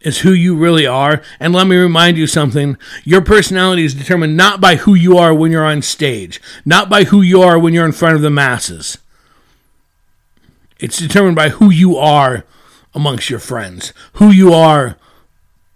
is 0.00 0.20
who 0.20 0.32
you 0.32 0.56
really 0.56 0.84
are. 0.84 1.22
And 1.38 1.52
let 1.54 1.68
me 1.68 1.76
remind 1.76 2.18
you 2.18 2.26
something 2.26 2.76
your 3.04 3.20
personality 3.20 3.84
is 3.84 3.94
determined 3.94 4.36
not 4.36 4.60
by 4.60 4.74
who 4.74 4.94
you 4.94 5.16
are 5.16 5.32
when 5.32 5.52
you're 5.52 5.64
on 5.64 5.80
stage, 5.80 6.40
not 6.64 6.90
by 6.90 7.04
who 7.04 7.22
you 7.22 7.40
are 7.40 7.56
when 7.56 7.72
you're 7.72 7.86
in 7.86 7.92
front 7.92 8.16
of 8.16 8.20
the 8.20 8.28
masses. 8.28 8.98
It's 10.80 10.98
determined 10.98 11.36
by 11.36 11.50
who 11.50 11.70
you 11.70 11.96
are 11.96 12.44
amongst 12.94 13.30
your 13.30 13.38
friends, 13.38 13.92
who 14.14 14.32
you 14.32 14.52
are 14.52 14.96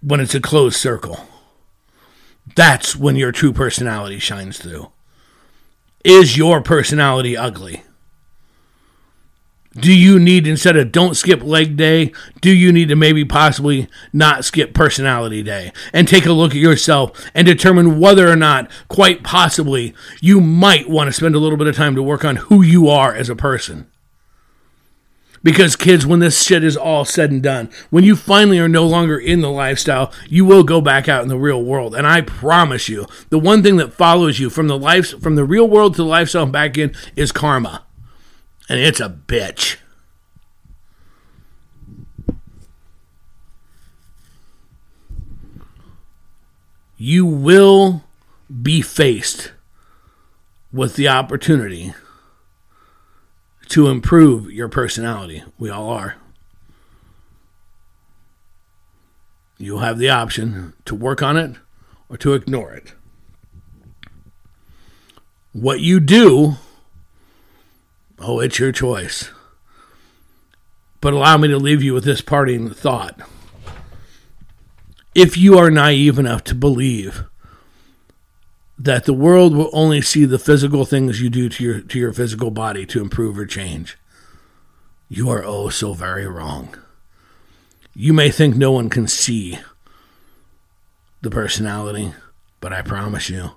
when 0.02 0.18
it's 0.18 0.34
a 0.34 0.40
closed 0.40 0.76
circle. 0.76 1.24
That's 2.56 2.96
when 2.96 3.14
your 3.14 3.30
true 3.30 3.52
personality 3.52 4.18
shines 4.18 4.58
through. 4.58 4.90
Is 6.06 6.36
your 6.36 6.60
personality 6.60 7.36
ugly? 7.36 7.82
Do 9.74 9.92
you 9.92 10.20
need, 10.20 10.46
instead 10.46 10.76
of 10.76 10.92
don't 10.92 11.16
skip 11.16 11.42
leg 11.42 11.76
day, 11.76 12.12
do 12.40 12.54
you 12.54 12.70
need 12.70 12.90
to 12.90 12.94
maybe 12.94 13.24
possibly 13.24 13.88
not 14.12 14.44
skip 14.44 14.72
personality 14.72 15.42
day 15.42 15.72
and 15.92 16.06
take 16.06 16.24
a 16.24 16.32
look 16.32 16.52
at 16.52 16.58
yourself 16.58 17.28
and 17.34 17.44
determine 17.44 17.98
whether 17.98 18.30
or 18.30 18.36
not, 18.36 18.70
quite 18.86 19.24
possibly, 19.24 19.94
you 20.20 20.40
might 20.40 20.88
want 20.88 21.08
to 21.08 21.12
spend 21.12 21.34
a 21.34 21.40
little 21.40 21.58
bit 21.58 21.66
of 21.66 21.74
time 21.74 21.96
to 21.96 22.04
work 22.04 22.24
on 22.24 22.36
who 22.36 22.62
you 22.62 22.88
are 22.88 23.12
as 23.12 23.28
a 23.28 23.34
person? 23.34 23.90
Because, 25.46 25.76
kids, 25.76 26.04
when 26.04 26.18
this 26.18 26.42
shit 26.42 26.64
is 26.64 26.76
all 26.76 27.04
said 27.04 27.30
and 27.30 27.40
done, 27.40 27.70
when 27.90 28.02
you 28.02 28.16
finally 28.16 28.58
are 28.58 28.68
no 28.68 28.84
longer 28.84 29.16
in 29.16 29.42
the 29.42 29.48
lifestyle, 29.48 30.12
you 30.28 30.44
will 30.44 30.64
go 30.64 30.80
back 30.80 31.08
out 31.08 31.22
in 31.22 31.28
the 31.28 31.38
real 31.38 31.62
world. 31.62 31.94
And 31.94 32.04
I 32.04 32.20
promise 32.22 32.88
you, 32.88 33.06
the 33.28 33.38
one 33.38 33.62
thing 33.62 33.76
that 33.76 33.92
follows 33.92 34.40
you 34.40 34.50
from 34.50 34.66
the 34.66 34.76
life, 34.76 35.20
from 35.20 35.36
the 35.36 35.44
real 35.44 35.68
world 35.68 35.94
to 35.94 35.98
the 35.98 36.08
lifestyle 36.08 36.46
back 36.46 36.76
in 36.76 36.96
is 37.14 37.30
karma 37.30 37.84
and 38.68 38.80
it's 38.80 38.98
a 38.98 39.08
bitch. 39.08 39.76
You 46.96 47.24
will 47.24 48.02
be 48.62 48.82
faced 48.82 49.52
with 50.72 50.96
the 50.96 51.06
opportunity 51.06 51.94
to 53.68 53.88
improve 53.88 54.50
your 54.50 54.68
personality. 54.68 55.42
We 55.58 55.70
all 55.70 55.88
are. 55.90 56.16
You'll 59.58 59.80
have 59.80 59.98
the 59.98 60.10
option 60.10 60.74
to 60.84 60.94
work 60.94 61.22
on 61.22 61.36
it 61.36 61.56
or 62.08 62.16
to 62.18 62.34
ignore 62.34 62.72
it. 62.72 62.92
What 65.52 65.80
you 65.80 66.00
do 66.00 66.56
Oh, 68.18 68.40
it's 68.40 68.58
your 68.58 68.72
choice. 68.72 69.30
But 71.00 71.12
allow 71.12 71.36
me 71.36 71.48
to 71.48 71.58
leave 71.58 71.82
you 71.82 71.92
with 71.92 72.04
this 72.04 72.20
parting 72.20 72.70
thought. 72.70 73.20
If 75.14 75.36
you 75.36 75.58
are 75.58 75.70
naive 75.70 76.18
enough 76.18 76.44
to 76.44 76.54
believe 76.54 77.24
that 78.78 79.04
the 79.04 79.14
world 79.14 79.56
will 79.56 79.70
only 79.72 80.02
see 80.02 80.24
the 80.24 80.38
physical 80.38 80.84
things 80.84 81.20
you 81.20 81.30
do 81.30 81.48
to 81.48 81.64
your 81.64 81.80
to 81.80 81.98
your 81.98 82.12
physical 82.12 82.50
body 82.50 82.84
to 82.86 83.00
improve 83.00 83.38
or 83.38 83.46
change, 83.46 83.96
you 85.08 85.30
are 85.30 85.44
oh 85.44 85.68
so 85.68 85.92
very 85.92 86.26
wrong. 86.26 86.76
You 87.94 88.12
may 88.12 88.30
think 88.30 88.56
no 88.56 88.72
one 88.72 88.90
can 88.90 89.08
see 89.08 89.58
the 91.22 91.30
personality, 91.30 92.12
but 92.60 92.72
I 92.72 92.82
promise 92.82 93.30
you, 93.30 93.52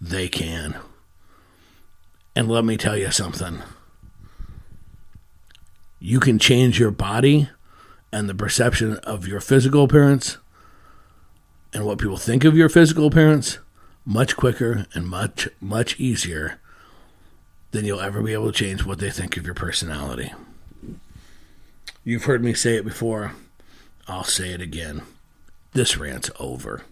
they 0.00 0.28
can. 0.28 0.76
And 2.36 2.48
let 2.48 2.64
me 2.64 2.76
tell 2.76 2.96
you 2.96 3.10
something 3.10 3.62
you 6.00 6.18
can 6.18 6.38
change 6.38 6.80
your 6.80 6.90
body 6.90 7.50
and 8.10 8.28
the 8.28 8.34
perception 8.34 8.96
of 8.98 9.28
your 9.28 9.40
physical 9.40 9.84
appearance 9.84 10.38
and 11.74 11.84
what 11.84 11.98
people 11.98 12.16
think 12.16 12.42
of 12.44 12.56
your 12.56 12.70
physical 12.70 13.06
appearance 13.06 13.58
much 14.04 14.36
quicker 14.36 14.86
and 14.94 15.06
much, 15.06 15.48
much 15.60 15.98
easier 15.98 16.58
than 17.70 17.84
you'll 17.84 18.00
ever 18.00 18.22
be 18.22 18.32
able 18.32 18.52
to 18.52 18.58
change 18.58 18.84
what 18.84 18.98
they 18.98 19.10
think 19.10 19.36
of 19.36 19.44
your 19.44 19.54
personality. 19.54 20.32
You've 22.04 22.24
heard 22.24 22.42
me 22.42 22.54
say 22.54 22.76
it 22.76 22.84
before. 22.84 23.32
I'll 24.08 24.24
say 24.24 24.50
it 24.50 24.60
again. 24.60 25.02
This 25.72 25.96
rant's 25.96 26.30
over. 26.40 26.82